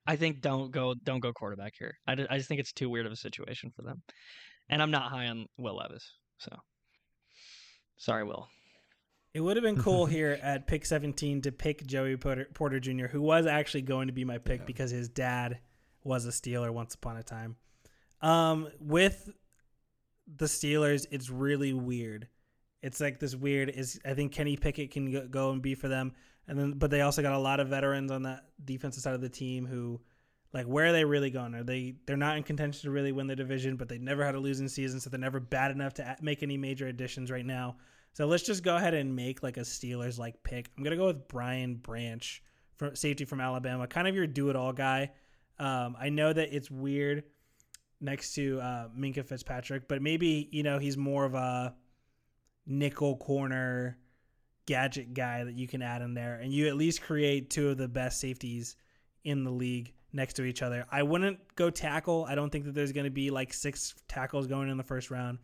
I 0.07 0.17
think 0.17 0.41
don't 0.41 0.71
go 0.71 0.95
don't 1.03 1.21
go 1.21 1.33
quarterback 1.33 1.75
here. 1.79 1.97
I, 2.07 2.13
I 2.31 2.37
just 2.37 2.49
think 2.49 2.61
it's 2.61 2.73
too 2.73 2.91
weird 2.91 3.07
of 3.07 3.13
a 3.13 3.17
situation 3.17 3.71
for 3.75 3.83
them, 3.83 4.03
and 4.69 4.83
I'm 4.83 4.91
not 4.91 5.11
high 5.11 5.27
on 5.29 5.47
Will 5.57 5.77
Levis. 5.77 6.13
So, 6.39 6.51
sorry, 7.97 8.25
Will. 8.25 8.49
It 9.33 9.41
would 9.41 9.57
have 9.57 9.65
been 9.65 9.81
cool 9.83 10.07
here 10.07 10.39
at 10.43 10.67
pick 10.67 10.87
17 10.87 11.43
to 11.43 11.53
pick 11.53 11.87
Joey 11.87 12.17
Porter, 12.17 12.47
Porter 12.55 12.79
Jr., 12.81 13.07
who 13.07 13.21
was 13.23 13.47
actually 13.47 13.83
going 13.83 14.07
to 14.09 14.13
be 14.13 14.25
my 14.25 14.39
pick 14.39 14.61
Yeah. 14.61 14.67
because 14.67 14.91
his 14.91 15.09
dad 15.09 15.59
was 16.05 16.27
a 16.27 16.31
Steeler 16.31 16.71
once 16.71 16.95
upon 16.95 17.17
a 17.17 17.23
time. 17.23 17.57
Um, 18.21 18.69
with 18.79 19.31
the 20.37 20.47
Steelers, 20.47 21.07
it's 21.11 21.31
really 21.31 21.73
weird. 21.73 22.29
It's 22.83 23.01
like 23.01 23.19
this 23.19 23.35
weird 23.35 23.71
is 23.71 23.99
I 24.05 24.15
think 24.15 24.33
Kenny 24.33 24.57
Pickett 24.57 24.91
can 24.91 25.11
go, 25.11 25.27
go 25.27 25.51
and 25.51 25.63
be 25.63 25.75
for 25.75 25.89
them, 25.89 26.13
and 26.47 26.59
then 26.59 26.73
but 26.73 26.91
they 26.91 27.01
also 27.01 27.23
got 27.23 27.33
a 27.33 27.39
lot 27.39 27.61
of 27.61 27.69
veterans 27.69 28.11
on 28.11 28.23
that 28.23 28.45
defensive 28.65 29.03
side 29.03 29.15
of 29.15 29.21
the 29.21 29.29
team 29.29 29.67
who, 29.67 30.01
like, 30.53 30.67
where 30.67 30.87
are 30.87 30.93
they 30.93 31.05
really 31.05 31.31
going? 31.31 31.55
Are 31.55 31.65
they 31.65 31.95
they're 32.07 32.17
not 32.17 32.37
in 32.37 32.43
contention 32.43 32.83
to 32.83 32.91
really 32.91 33.13
win 33.13 33.27
the 33.27 33.37
division, 33.37 33.77
but 33.77 33.89
they 33.89 33.99
never 33.99 34.25
had 34.25 34.35
a 34.35 34.41
losing 34.41 34.69
season, 34.69 35.01
so 35.01 35.11
they're 35.11 35.19
never 35.19 35.41
bad 35.41 35.71
enough 35.71 35.95
to 35.95 36.17
make 36.21 36.43
any 36.43 36.57
major 36.57 36.87
additions 36.87 37.31
right 37.31 37.47
now. 37.47 37.77
So 38.13 38.27
let's 38.27 38.45
just 38.45 38.63
go 38.63 38.77
ahead 38.77 38.95
and 38.95 39.17
make 39.17 39.43
like 39.43 39.57
a 39.57 39.61
Steelers 39.61 40.19
like 40.19 40.43
pick. 40.43 40.71
I'm 40.77 40.85
gonna 40.85 40.97
go 40.97 41.07
with 41.07 41.29
Brian 41.29 41.77
Branch 41.77 42.43
from 42.77 42.95
safety 42.95 43.25
from 43.25 43.41
Alabama, 43.41 43.87
kind 43.87 44.07
of 44.07 44.15
your 44.15 44.27
do 44.27 44.51
it 44.51 44.57
all 44.57 44.73
guy. 44.73 45.11
Um, 45.59 45.97
I 45.99 46.11
know 46.11 46.33
that 46.33 46.55
it's 46.55 46.71
weird 46.71 47.25
next 48.01 48.35
to 48.35 48.61
uh, 48.61 48.89
Minkah 48.97 49.25
Fitzpatrick, 49.25 49.89
but 49.89 50.03
maybe 50.03 50.49
you 50.53 50.63
know 50.63 50.79
he's 50.79 50.97
more 50.97 51.25
of 51.25 51.35
a 51.35 51.75
nickel 52.67 53.17
corner 53.17 53.99
gadget 54.67 55.15
guy 55.15 55.45
that 55.45 55.55
you 55.55 55.69
can 55.69 55.83
add 55.83 56.03
in 56.03 56.15
there, 56.15 56.35
and 56.37 56.53
you 56.53 56.69
at 56.69 56.77
least 56.77 57.03
create 57.03 57.51
two 57.51 57.71
of 57.71 57.77
the 57.77 57.89
best 57.89 58.21
safeties 58.21 58.77
in 59.25 59.45
the 59.45 59.51
league 59.51 59.93
next 60.13 60.35
to 60.35 60.45
each 60.45 60.63
other. 60.63 60.87
I 60.91 61.03
wouldn't 61.03 61.39
go 61.57 61.71
tackle. 61.71 62.25
I 62.29 62.35
don't 62.35 62.51
think 62.51 62.65
that 62.65 62.75
there's 62.75 62.93
going 62.93 63.05
to 63.05 63.11
be 63.11 63.31
like 63.31 63.53
six 63.53 63.95
tackles 64.09 64.47
going 64.47 64.69
in 64.69 64.77
the 64.77 64.85
first 64.85 65.11
round. 65.11 65.39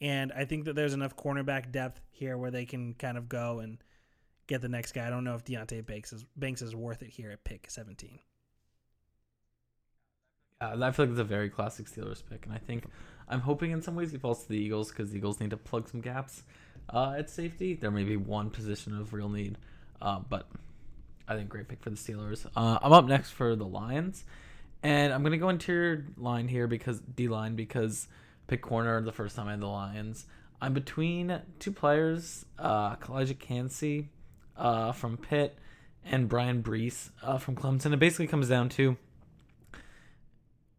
And 0.00 0.32
I 0.32 0.44
think 0.44 0.64
that 0.64 0.74
there's 0.74 0.94
enough 0.94 1.16
cornerback 1.16 1.70
depth 1.70 2.00
here 2.10 2.36
where 2.36 2.50
they 2.50 2.64
can 2.64 2.94
kind 2.94 3.16
of 3.16 3.28
go 3.28 3.60
and 3.60 3.78
get 4.46 4.60
the 4.60 4.68
next 4.68 4.92
guy. 4.92 5.06
I 5.06 5.10
don't 5.10 5.24
know 5.24 5.34
if 5.34 5.44
Deonte 5.44 5.86
Banks 5.86 6.12
is 6.12 6.24
Banks 6.36 6.62
is 6.62 6.74
worth 6.74 7.02
it 7.02 7.10
here 7.10 7.30
at 7.30 7.44
pick 7.44 7.70
17. 7.70 8.18
Uh, 10.60 10.76
I 10.80 10.90
feel 10.92 11.06
like 11.06 11.10
it's 11.10 11.20
a 11.20 11.24
very 11.24 11.50
classic 11.50 11.86
Steelers 11.86 12.22
pick, 12.28 12.46
and 12.46 12.54
I 12.54 12.58
think 12.58 12.84
I'm 13.28 13.40
hoping 13.40 13.72
in 13.72 13.82
some 13.82 13.96
ways 13.96 14.12
he 14.12 14.18
falls 14.18 14.42
to 14.42 14.48
the 14.48 14.58
Eagles 14.58 14.90
because 14.90 15.10
the 15.10 15.18
Eagles 15.18 15.40
need 15.40 15.50
to 15.50 15.56
plug 15.56 15.88
some 15.88 16.00
gaps 16.00 16.44
uh, 16.88 17.14
at 17.18 17.30
safety. 17.30 17.74
There 17.74 17.90
may 17.90 18.04
be 18.04 18.16
one 18.16 18.50
position 18.50 18.96
of 18.98 19.12
real 19.12 19.28
need, 19.28 19.58
uh, 20.00 20.20
but 20.28 20.48
I 21.28 21.36
think 21.36 21.48
great 21.48 21.68
pick 21.68 21.82
for 21.82 21.90
the 21.90 21.96
Steelers. 21.96 22.46
Uh, 22.56 22.78
I'm 22.82 22.92
up 22.92 23.06
next 23.06 23.30
for 23.30 23.56
the 23.56 23.66
Lions, 23.66 24.24
and 24.82 25.12
I'm 25.12 25.22
gonna 25.22 25.38
go 25.38 25.48
interior 25.48 26.06
line 26.16 26.48
here 26.48 26.66
because 26.66 27.00
D 27.00 27.28
line 27.28 27.56
because 27.56 28.08
pick 28.46 28.62
corner 28.62 29.00
the 29.00 29.12
first 29.12 29.36
time 29.36 29.48
I 29.48 29.52
had 29.52 29.60
the 29.60 29.66
Lions. 29.66 30.26
I'm 30.60 30.74
between 30.74 31.40
two 31.58 31.72
players, 31.72 32.46
uh, 32.58 32.96
Calijah 32.96 33.38
Kancey 33.38 34.10
uh, 34.56 34.92
from 34.92 35.16
Pitt 35.16 35.58
and 36.04 36.28
Bryan 36.28 36.62
Bresee 36.62 37.10
uh, 37.22 37.38
from 37.38 37.56
Clemson. 37.56 37.92
It 37.92 37.98
basically 37.98 38.26
comes 38.26 38.48
down 38.48 38.68
to 38.70 38.96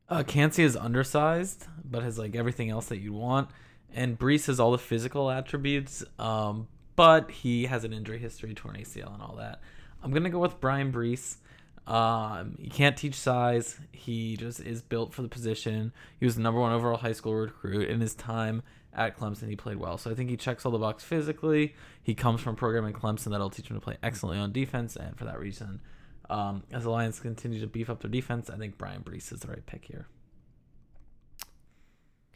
uh, 0.10 0.23
Kancey 0.23 0.63
is 0.63 0.75
undersized, 0.75 1.65
but 1.84 2.04
has 2.04 2.17
like 2.17 2.36
everything 2.36 2.69
else 2.69 2.88
that 2.88 2.99
you'd 2.99 3.13
want. 3.13 3.49
And 3.93 4.17
Bresee 4.17 4.47
has 4.47 4.60
all 4.60 4.71
the 4.71 4.77
physical 4.77 5.29
attributes, 5.29 6.03
um, 6.17 6.67
but 6.95 7.29
he 7.29 7.65
has 7.65 7.84
an 7.84 7.93
injury 7.93 8.17
history, 8.17 8.53
torn 8.53 8.75
ACL, 8.75 9.13
and 9.13 9.21
all 9.21 9.36
that. 9.38 9.62
I'm 10.01 10.12
gonna 10.12 10.29
go 10.29 10.39
with 10.39 10.60
Bryan 10.60 10.91
Bresee. 10.91 11.38
Um, 11.86 12.58
he 12.60 12.69
can't 12.69 12.95
teach 12.95 13.15
size. 13.15 13.77
He 13.91 14.38
just 14.38 14.60
is 14.62 14.82
built 14.82 15.13
for 15.13 15.21
the 15.21 15.27
position. 15.27 15.91
He 16.19 16.25
was 16.25 16.36
the 16.36 16.41
number 16.41 16.60
one 16.60 16.71
overall 16.71 16.97
high 16.97 17.12
school 17.12 17.34
recruit 17.34 17.89
in 17.89 17.99
his 17.99 18.15
time 18.15 18.63
at 18.93 19.17
Clemson. 19.17 19.49
He 19.49 19.56
played 19.56 19.77
well, 19.77 19.97
so 19.97 20.10
I 20.10 20.15
think 20.15 20.29
he 20.29 20.38
checks 20.38 20.65
all 20.65 20.71
the 20.71 20.77
box 20.77 21.03
physically. 21.03 21.75
He 22.01 22.15
comes 22.15 22.41
from 22.41 22.53
a 22.53 22.58
program 22.58 22.86
in 22.86 22.93
Clemson 22.93 23.32
that'll 23.32 23.49
teach 23.49 23.69
him 23.69 23.75
to 23.75 23.82
play 23.82 23.97
excellently 24.01 24.41
on 24.41 24.51
defense, 24.51 24.95
and 24.95 25.17
for 25.17 25.25
that 25.25 25.39
reason, 25.39 25.82
um, 26.29 26.63
as 26.71 26.84
the 26.84 26.89
Lions 26.89 27.19
continue 27.19 27.60
to 27.60 27.67
beef 27.67 27.89
up 27.89 28.01
their 28.01 28.12
defense, 28.12 28.49
I 28.49 28.58
think 28.58 28.77
Bryan 28.77 29.03
Bresee 29.03 29.34
is 29.34 29.41
the 29.41 29.49
right 29.49 29.65
pick 29.65 29.86
here. 29.86 30.08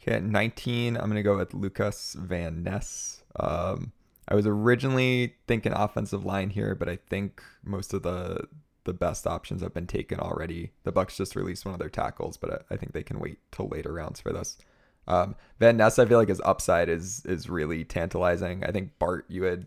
Okay, 0.08 0.16
at 0.16 0.22
19, 0.22 0.96
I'm 0.96 1.02
going 1.02 1.16
to 1.16 1.22
go 1.22 1.36
with 1.36 1.52
Lucas 1.52 2.16
Van 2.18 2.62
Ness. 2.62 3.22
Um, 3.38 3.92
I 4.26 4.34
was 4.34 4.46
originally 4.46 5.34
thinking 5.46 5.72
offensive 5.72 6.24
line 6.24 6.48
here, 6.48 6.74
but 6.74 6.88
I 6.88 6.96
think 7.10 7.42
most 7.62 7.92
of 7.92 8.02
the 8.02 8.48
the 8.84 8.94
best 8.94 9.26
options 9.26 9.60
have 9.60 9.74
been 9.74 9.86
taken 9.86 10.18
already. 10.18 10.72
The 10.84 10.92
Bucks 10.92 11.18
just 11.18 11.36
released 11.36 11.66
one 11.66 11.74
of 11.74 11.78
their 11.78 11.90
tackles, 11.90 12.38
but 12.38 12.50
I, 12.50 12.74
I 12.74 12.78
think 12.78 12.94
they 12.94 13.02
can 13.02 13.20
wait 13.20 13.38
till 13.52 13.68
later 13.68 13.92
rounds 13.92 14.18
for 14.18 14.32
this. 14.32 14.56
Um, 15.06 15.36
Van 15.60 15.76
Ness, 15.76 15.98
I 15.98 16.06
feel 16.06 16.16
like 16.16 16.28
his 16.28 16.40
upside 16.42 16.88
is 16.88 17.22
is 17.26 17.50
really 17.50 17.84
tantalizing. 17.84 18.64
I 18.64 18.72
think 18.72 18.98
Bart, 18.98 19.26
you 19.28 19.42
had 19.42 19.66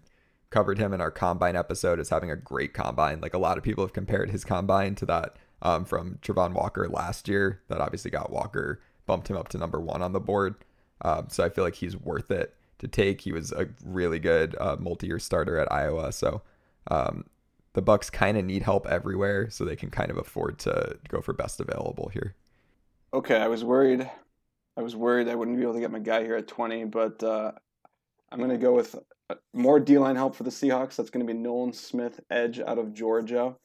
covered 0.49 0.79
him 0.79 0.91
in 0.91 1.01
our 1.01 1.11
combine 1.11 1.55
episode 1.55 1.99
as 1.99 2.09
having 2.09 2.31
a 2.31 2.35
great 2.35 2.73
combine. 2.73 3.21
Like 3.21 3.35
a 3.35 3.39
lot 3.39 3.59
of 3.59 3.63
people 3.63 3.83
have 3.83 3.93
compared 3.93 4.31
his 4.31 4.43
combine 4.43 4.95
to 4.95 5.05
that 5.05 5.35
um, 5.61 5.85
from 5.85 6.17
Travon 6.23 6.53
Walker 6.53 6.89
last 6.89 7.27
year. 7.27 7.61
That 7.67 7.79
obviously 7.79 8.09
got 8.09 8.31
Walker 8.31 8.81
bumped 9.11 9.29
him 9.29 9.35
up 9.35 9.49
to 9.49 9.57
number 9.57 9.77
one 9.77 10.01
on 10.01 10.13
the 10.13 10.21
board. 10.21 10.55
Um, 11.01 11.27
so 11.29 11.43
I 11.43 11.49
feel 11.49 11.65
like 11.65 11.75
he's 11.75 11.97
worth 11.97 12.31
it 12.31 12.55
to 12.79 12.87
take. 12.87 13.19
He 13.19 13.33
was 13.33 13.51
a 13.51 13.67
really 13.83 14.19
good 14.19 14.55
uh, 14.57 14.77
multi-year 14.79 15.19
starter 15.19 15.57
at 15.57 15.69
Iowa. 15.69 16.13
So 16.13 16.41
um, 16.89 17.25
the 17.73 17.81
Bucks 17.81 18.09
kind 18.09 18.37
of 18.37 18.45
need 18.45 18.63
help 18.63 18.87
everywhere, 18.87 19.49
so 19.49 19.65
they 19.65 19.75
can 19.75 19.89
kind 19.89 20.11
of 20.11 20.15
afford 20.15 20.59
to 20.59 20.97
go 21.09 21.19
for 21.19 21.33
best 21.33 21.59
available 21.59 22.09
here. 22.13 22.35
Okay, 23.13 23.35
I 23.35 23.49
was 23.49 23.65
worried. 23.65 24.09
I 24.77 24.81
was 24.81 24.95
worried 24.95 25.27
I 25.27 25.35
wouldn't 25.35 25.57
be 25.57 25.63
able 25.63 25.73
to 25.73 25.81
get 25.81 25.91
my 25.91 25.99
guy 25.99 26.23
here 26.23 26.37
at 26.37 26.47
20, 26.47 26.85
but 26.85 27.21
uh, 27.21 27.51
I'm 28.31 28.37
going 28.37 28.51
to 28.51 28.57
go 28.57 28.73
with 28.73 28.95
uh, 29.29 29.35
more 29.53 29.81
D 29.81 29.97
line 29.97 30.15
help 30.15 30.37
for 30.37 30.43
the 30.43 30.49
Seahawks. 30.49 30.95
That's 30.95 31.09
going 31.09 31.27
to 31.27 31.33
be 31.33 31.37
Nolan 31.37 31.73
Smith, 31.73 32.21
edge 32.29 32.61
out 32.61 32.79
of 32.79 32.93
Georgia. 32.93 33.57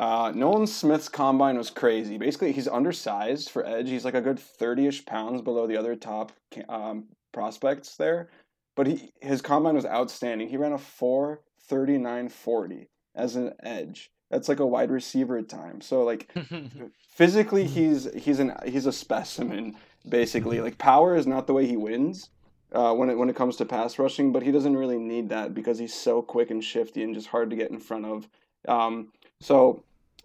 Uh, 0.00 0.32
Nolan 0.34 0.66
Smith's 0.66 1.10
combine 1.10 1.58
was 1.58 1.68
crazy. 1.68 2.16
Basically, 2.16 2.52
he's 2.52 2.66
undersized 2.66 3.50
for 3.50 3.66
edge. 3.66 3.90
He's 3.90 4.06
like 4.06 4.14
a 4.14 4.22
good 4.22 4.40
30 4.40 4.86
ish 4.86 5.04
pounds 5.04 5.42
below 5.42 5.66
the 5.66 5.76
other 5.76 5.94
top 5.94 6.32
um, 6.70 7.04
prospects 7.32 7.96
there. 7.96 8.30
But 8.76 8.86
he, 8.86 9.12
his 9.20 9.42
combine 9.42 9.74
was 9.74 9.84
outstanding. 9.84 10.48
He 10.48 10.56
ran 10.56 10.72
a 10.72 10.78
4 10.78 11.42
39 11.68 12.30
40 12.30 12.88
as 13.14 13.36
an 13.36 13.52
edge. 13.62 14.10
That's 14.30 14.48
like 14.48 14.60
a 14.60 14.66
wide 14.66 14.90
receiver 14.90 15.36
at 15.36 15.50
times. 15.50 15.84
So, 15.84 16.02
like, 16.02 16.32
physically 17.10 17.66
he's 17.66 18.08
he's 18.14 18.38
an 18.38 18.54
he's 18.64 18.86
a 18.86 18.92
specimen 18.92 19.76
basically 20.08 20.60
like 20.62 20.78
power 20.78 21.14
is 21.14 21.26
not 21.26 21.46
the 21.46 21.52
way 21.52 21.66
he 21.66 21.76
wins 21.76 22.30
uh, 22.72 22.94
when 22.94 23.10
it 23.10 23.18
when 23.18 23.28
it 23.28 23.36
comes 23.36 23.56
to 23.56 23.66
pass 23.66 23.98
rushing 23.98 24.32
but 24.32 24.42
he 24.42 24.50
doesn't 24.50 24.74
really 24.74 24.96
need 24.96 25.28
that 25.28 25.52
because 25.52 25.78
he's 25.78 25.92
so 25.92 26.22
quick 26.22 26.50
and 26.50 26.64
shifty 26.64 27.02
and 27.02 27.14
just 27.14 27.26
hard 27.26 27.50
to 27.50 27.56
get 27.56 27.70
in 27.70 27.78
front 27.78 28.06
of 28.06 28.26
um, 28.68 29.08
so 29.40 29.82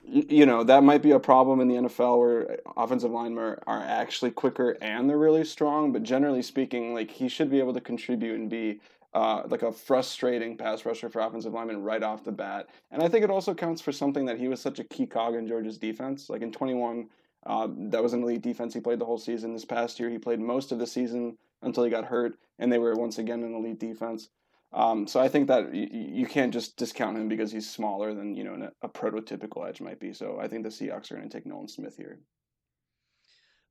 you 0.08 0.46
know 0.46 0.64
that 0.64 0.84
might 0.84 1.02
be 1.02 1.12
a 1.12 1.20
problem 1.20 1.60
in 1.60 1.68
the 1.68 1.76
NFL 1.76 2.20
where 2.20 2.60
offensive 2.78 3.12
linemen 3.12 3.44
are, 3.44 3.64
are 3.68 3.82
actually 3.82 4.32
quicker 4.32 4.78
and 4.82 5.10
they're 5.10 5.18
really 5.18 5.44
strong 5.44 5.92
but 5.92 6.04
generally 6.04 6.42
speaking 6.42 6.94
like 6.94 7.10
he 7.10 7.28
should 7.28 7.50
be 7.50 7.60
able 7.60 7.74
to 7.74 7.82
contribute 7.82 8.40
and 8.40 8.50
be 8.50 8.80
uh, 9.16 9.44
like 9.48 9.64
a 9.64 9.72
frustrating 9.72 10.58
pass 10.58 10.86
rusher 10.86 11.10
for 11.10 11.22
offensive 11.22 11.54
linemen 11.54 11.82
right 11.82 12.04
off 12.04 12.26
the 12.26 12.32
bat. 12.34 12.68
And 12.92 13.02
I 13.02 13.08
think 13.08 13.24
it 13.24 13.30
also 13.30 13.54
counts 13.54 13.82
for 13.82 13.94
something 13.94 14.26
that 14.26 14.38
he 14.38 14.50
was 14.50 14.60
such 14.60 14.78
a 14.80 14.84
key 14.84 15.06
cog 15.06 15.36
in 15.36 15.48
Georgia's 15.48 15.78
defense. 15.78 16.30
Like 16.30 16.42
in 16.42 16.52
21, 16.52 17.08
uh, 17.46 17.70
that 17.90 18.04
was 18.04 18.12
an 18.12 18.24
elite 18.24 18.42
defense. 18.42 18.74
He 18.74 18.82
played 18.82 19.00
the 19.00 19.06
whole 19.06 19.18
season. 19.18 19.54
This 19.54 19.64
past 19.64 20.02
year, 20.02 20.10
he 20.10 20.18
played 20.18 20.42
most 20.42 20.74
of 20.74 20.80
the 20.80 20.88
season 20.88 21.38
until 21.62 21.86
he 21.86 21.90
got 21.90 22.04
hurt, 22.04 22.38
and 22.60 22.72
they 22.72 22.78
were 22.78 22.94
once 22.94 23.18
again 23.18 23.42
an 23.44 23.56
elite 23.56 23.80
defense. 23.80 24.28
Um, 24.76 25.08
so 25.08 25.22
I 25.22 25.30
think 25.30 25.48
that 25.48 25.72
y- 25.72 25.88
y- 25.92 26.10
you 26.12 26.26
can't 26.28 26.52
just 26.54 26.76
discount 26.78 27.18
him 27.18 27.30
because 27.30 27.52
he's 27.52 27.70
smaller 27.70 28.14
than 28.14 28.36
you 28.36 28.44
know 28.44 28.70
a 28.82 28.90
prototypical 28.90 29.68
edge 29.68 29.80
might 29.82 30.00
be. 30.00 30.12
So 30.14 30.38
I 30.40 30.48
think 30.50 30.64
the 30.64 30.70
Seahawks 30.70 31.12
are 31.12 31.16
going 31.16 31.30
to 31.30 31.36
take 31.36 31.46
Nolan 31.46 31.68
Smith 31.70 31.96
here. 31.96 32.20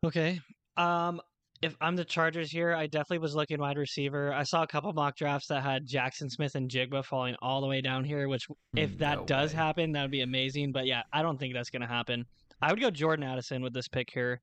Okay. 0.05 0.41
Um, 0.77 1.21
if 1.63 1.77
I'm 1.81 1.97
the 1.97 2.05
Chargers 2.05 2.51
here, 2.51 2.75
I 2.75 2.87
definitely 2.87 3.19
was 3.19 3.35
looking 3.35 3.59
wide 3.59 3.79
receiver. 3.79 4.33
I 4.33 4.43
saw 4.43 4.63
a 4.63 4.67
couple 4.67 4.93
mock 4.93 5.17
drafts 5.17 5.47
that 5.49 5.63
had 5.63 5.87
Jaxon 5.89 6.31
Smith-Njigba 6.31 7.05
falling 7.05 7.37
all 7.41 7.61
the 7.61 7.67
way 7.67 7.81
down 7.81 8.05
here, 8.05 8.29
which 8.29 8.47
if 8.77 8.91
Mm, 8.91 8.99
that 8.99 9.19
no 9.21 9.25
does 9.25 9.53
way. 9.53 9.57
happen, 9.57 9.93
that 9.93 10.03
would 10.03 10.11
be 10.11 10.21
amazing. 10.23 10.73
But 10.73 10.87
yeah, 10.87 11.03
I 11.13 11.23
don't 11.23 11.39
think 11.39 11.55
that's 11.55 11.71
going 11.71 11.83
to 11.83 11.89
happen. 11.89 12.27
I 12.61 12.71
would 12.71 12.81
go 12.81 12.91
Jordan 12.91 13.25
Addison 13.25 13.63
with 13.63 13.73
this 13.73 13.89
pick 13.89 14.11
here. 14.13 14.41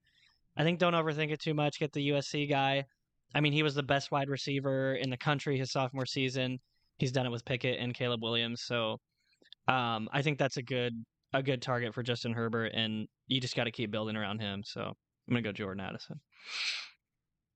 I 0.57 0.63
think 0.63 0.79
don't 0.79 0.93
overthink 0.93 1.31
it 1.31 1.39
too 1.41 1.53
much. 1.53 1.79
Get 1.79 1.91
the 1.93 2.09
USC 2.09 2.49
guy. 2.49 2.85
I 3.33 3.39
mean, 3.39 3.53
he 3.53 3.63
was 3.63 3.75
the 3.75 3.83
best 3.83 4.11
wide 4.11 4.29
receiver 4.29 4.95
in 4.95 5.09
the 5.09 5.17
country 5.17 5.57
his 5.57 5.71
sophomore 5.71 6.05
season. 6.05 6.59
He's 6.97 7.11
done 7.11 7.25
it 7.25 7.31
with 7.31 7.45
Pickett 7.45 7.79
and 7.79 7.93
Caleb 7.93 8.21
Williams, 8.21 8.61
so 8.61 8.97
um, 9.67 10.09
I 10.11 10.21
think 10.21 10.37
that's 10.37 10.57
a 10.57 10.61
good 10.61 10.93
a 11.33 11.41
good 11.41 11.61
target 11.61 11.93
for 11.93 12.03
Justin 12.03 12.33
Herbert, 12.33 12.73
and 12.73 13.07
you 13.27 13.39
just 13.39 13.55
got 13.55 13.63
to 13.63 13.71
keep 13.71 13.89
building 13.89 14.15
around 14.15 14.39
him. 14.39 14.63
So 14.65 14.81
I'm 14.81 14.95
gonna 15.29 15.41
go 15.41 15.51
Jordan 15.51 15.83
Addison. 15.83 16.19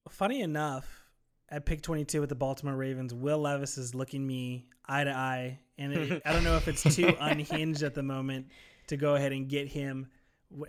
Funny 0.09 0.41
enough, 0.41 1.05
at 1.49 1.65
pick 1.65 1.81
22 1.81 2.21
with 2.21 2.29
the 2.29 2.35
Baltimore 2.35 2.75
Ravens, 2.75 3.13
Will 3.13 3.39
Levis 3.39 3.77
is 3.77 3.93
looking 3.93 4.25
me 4.25 4.67
eye 4.87 5.03
to 5.03 5.11
eye, 5.11 5.59
and 5.77 5.93
it, 5.93 6.21
I 6.25 6.31
don't 6.31 6.43
know 6.43 6.57
if 6.57 6.67
it's 6.67 6.83
too 6.95 7.13
unhinged 7.19 7.83
at 7.83 7.93
the 7.93 8.03
moment 8.03 8.47
to 8.87 8.97
go 8.97 9.15
ahead 9.15 9.31
and 9.31 9.47
get 9.47 9.67
him 9.67 10.07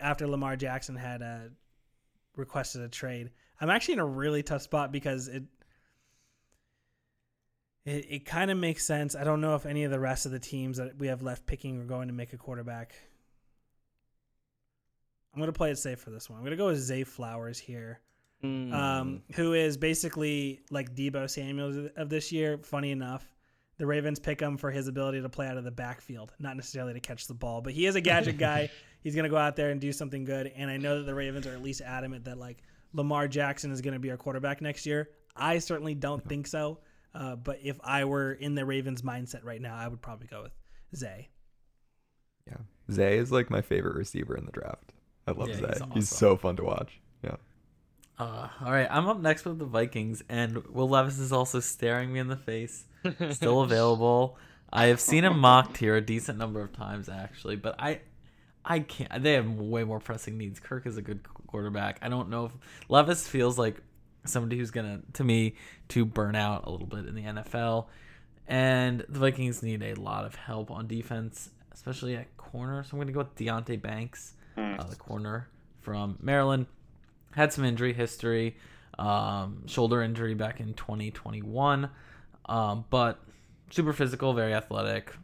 after 0.00 0.26
Lamar 0.26 0.56
Jackson 0.56 0.96
had 0.96 1.22
uh, 1.22 1.38
requested 2.36 2.82
a 2.82 2.88
trade. 2.88 3.30
I'm 3.60 3.70
actually 3.70 3.94
in 3.94 4.00
a 4.00 4.06
really 4.06 4.42
tough 4.42 4.62
spot 4.62 4.92
because 4.92 5.28
it 5.28 5.42
it, 7.84 8.06
it 8.10 8.24
kind 8.26 8.50
of 8.50 8.58
makes 8.58 8.84
sense. 8.84 9.14
I 9.14 9.24
don't 9.24 9.40
know 9.40 9.54
if 9.54 9.64
any 9.64 9.84
of 9.84 9.90
the 9.90 10.00
rest 10.00 10.26
of 10.26 10.32
the 10.32 10.38
teams 10.40 10.76
that 10.78 10.96
we 10.98 11.06
have 11.06 11.22
left 11.22 11.46
picking 11.46 11.80
are 11.80 11.84
going 11.84 12.08
to 12.08 12.14
make 12.14 12.32
a 12.32 12.36
quarterback. 12.36 12.94
I'm 15.32 15.38
going 15.40 15.52
to 15.52 15.56
play 15.56 15.70
it 15.70 15.78
safe 15.78 16.00
for 16.00 16.10
this 16.10 16.28
one. 16.28 16.38
I'm 16.38 16.44
going 16.44 16.50
to 16.52 16.56
go 16.56 16.66
with 16.66 16.78
Zay 16.78 17.04
Flowers 17.04 17.58
here, 17.58 18.00
Mm. 18.44 18.72
um, 18.74 19.22
who 19.34 19.54
is 19.54 19.78
basically 19.78 20.60
like 20.70 20.94
Deebo 20.94 21.28
Samuels 21.30 21.90
of 21.96 22.10
this 22.10 22.30
year. 22.32 22.58
Funny 22.58 22.90
enough, 22.90 23.26
the 23.78 23.86
Ravens 23.86 24.18
pick 24.18 24.40
him 24.40 24.56
for 24.58 24.70
his 24.70 24.88
ability 24.88 25.22
to 25.22 25.28
play 25.30 25.46
out 25.46 25.56
of 25.56 25.64
the 25.64 25.70
backfield, 25.70 26.34
not 26.38 26.54
necessarily 26.56 26.92
to 26.92 27.00
catch 27.00 27.26
the 27.28 27.34
ball, 27.34 27.62
but 27.62 27.72
he 27.72 27.86
is 27.86 27.94
a 27.96 28.00
gadget 28.00 28.36
guy. 28.36 28.68
He's 29.02 29.14
going 29.14 29.24
to 29.24 29.30
go 29.30 29.36
out 29.38 29.56
there 29.56 29.70
and 29.70 29.80
do 29.80 29.90
something 29.92 30.24
good. 30.24 30.52
And 30.56 30.70
I 30.70 30.76
know 30.78 30.98
that 30.98 31.04
the 31.04 31.14
Ravens 31.14 31.46
are 31.46 31.52
at 31.52 31.62
least 31.62 31.80
adamant 31.80 32.24
that 32.24 32.36
like 32.38 32.58
Lamar 32.96 33.28
Jackson 33.28 33.70
is 33.70 33.80
going 33.82 33.94
to 33.94 34.00
be 34.00 34.10
our 34.10 34.16
quarterback 34.16 34.60
next 34.60 34.86
year. 34.86 35.10
I 35.36 35.58
certainly 35.58 35.94
don't 35.94 36.26
think 36.26 36.46
so. 36.46 36.78
Uh, 37.14 37.36
but 37.36 37.58
if 37.62 37.78
I 37.84 38.04
were 38.04 38.32
in 38.32 38.54
the 38.54 38.64
Ravens 38.64 39.02
mindset 39.02 39.44
right 39.44 39.60
now, 39.60 39.74
I 39.76 39.86
would 39.88 40.02
probably 40.02 40.26
go 40.26 40.42
with 40.42 40.52
Zay. 40.94 41.28
Yeah. 42.46 42.58
Zay 42.90 43.18
is 43.18 43.32
like 43.32 43.50
my 43.50 43.60
favorite 43.62 43.96
receiver 43.96 44.36
in 44.36 44.44
the 44.46 44.52
draft. 44.52 44.92
I 45.26 45.32
love 45.32 45.48
Yeah, 45.48 45.56
Zay. 45.56 45.72
he's 45.84 45.94
He's, 45.94 46.08
so 46.08 46.36
fun 46.36 46.56
to 46.56 46.64
watch. 46.64 47.00
Yeah. 47.22 47.36
Uh, 48.18 48.48
all 48.64 48.72
right, 48.72 48.88
I'm 48.90 49.08
up 49.08 49.20
next 49.20 49.44
with 49.44 49.58
the 49.58 49.66
Vikings, 49.66 50.22
and 50.28 50.64
Will 50.68 50.88
Levis 50.88 51.18
is 51.18 51.32
also 51.32 51.60
staring 51.60 52.12
me 52.12 52.18
in 52.20 52.28
the 52.28 52.36
face. 52.36 52.84
Still 53.30 53.60
available. 53.62 54.38
I 54.72 54.86
have 54.86 55.00
seen 55.00 55.24
him 55.24 55.38
mocked 55.38 55.76
here 55.76 55.96
a 55.96 56.00
decent 56.00 56.38
number 56.38 56.60
of 56.62 56.72
times, 56.72 57.08
actually, 57.08 57.56
but 57.56 57.74
I, 57.78 58.00
I 58.66 58.80
can't. 58.80 59.22
They 59.22 59.34
have 59.34 59.48
way 59.48 59.84
more 59.84 60.00
pressing 60.00 60.36
needs. 60.36 60.58
Kirk 60.60 60.86
is 60.86 60.96
a 60.96 61.02
good 61.02 61.20
quarterback. 61.46 61.98
I 62.02 62.08
don't 62.08 62.28
know 62.28 62.46
if 62.46 62.52
Levis 62.88 63.28
feels 63.28 63.58
like 63.58 63.80
somebody 64.24 64.58
who's 64.58 64.72
gonna, 64.72 65.00
to 65.14 65.24
me, 65.24 65.54
to 65.88 66.04
burn 66.04 66.34
out 66.34 66.66
a 66.66 66.70
little 66.70 66.86
bit 66.86 67.06
in 67.06 67.14
the 67.14 67.22
NFL, 67.22 67.86
and 68.48 69.04
the 69.08 69.20
Vikings 69.20 69.62
need 69.62 69.82
a 69.82 69.94
lot 69.94 70.24
of 70.24 70.34
help 70.34 70.70
on 70.70 70.88
defense, 70.88 71.50
especially 71.72 72.16
at 72.16 72.36
corner. 72.36 72.82
So 72.82 72.90
I'm 72.92 72.98
gonna 72.98 73.12
go 73.12 73.20
with 73.20 73.36
Deonte 73.36 73.80
Banks, 73.80 74.34
uh, 74.56 74.82
the 74.82 74.96
corner 74.96 75.48
from 75.80 76.18
Maryland 76.20 76.66
had 77.36 77.52
some 77.52 77.64
injury 77.64 77.92
history, 77.92 78.56
um, 78.98 79.66
shoulder 79.66 80.02
injury 80.02 80.34
back 80.34 80.58
in 80.58 80.74
2021, 80.74 81.88
um, 82.46 82.84
but 82.90 83.22
super 83.70 83.92
physical, 83.92 84.32
very 84.32 84.54
athletic. 84.54 85.14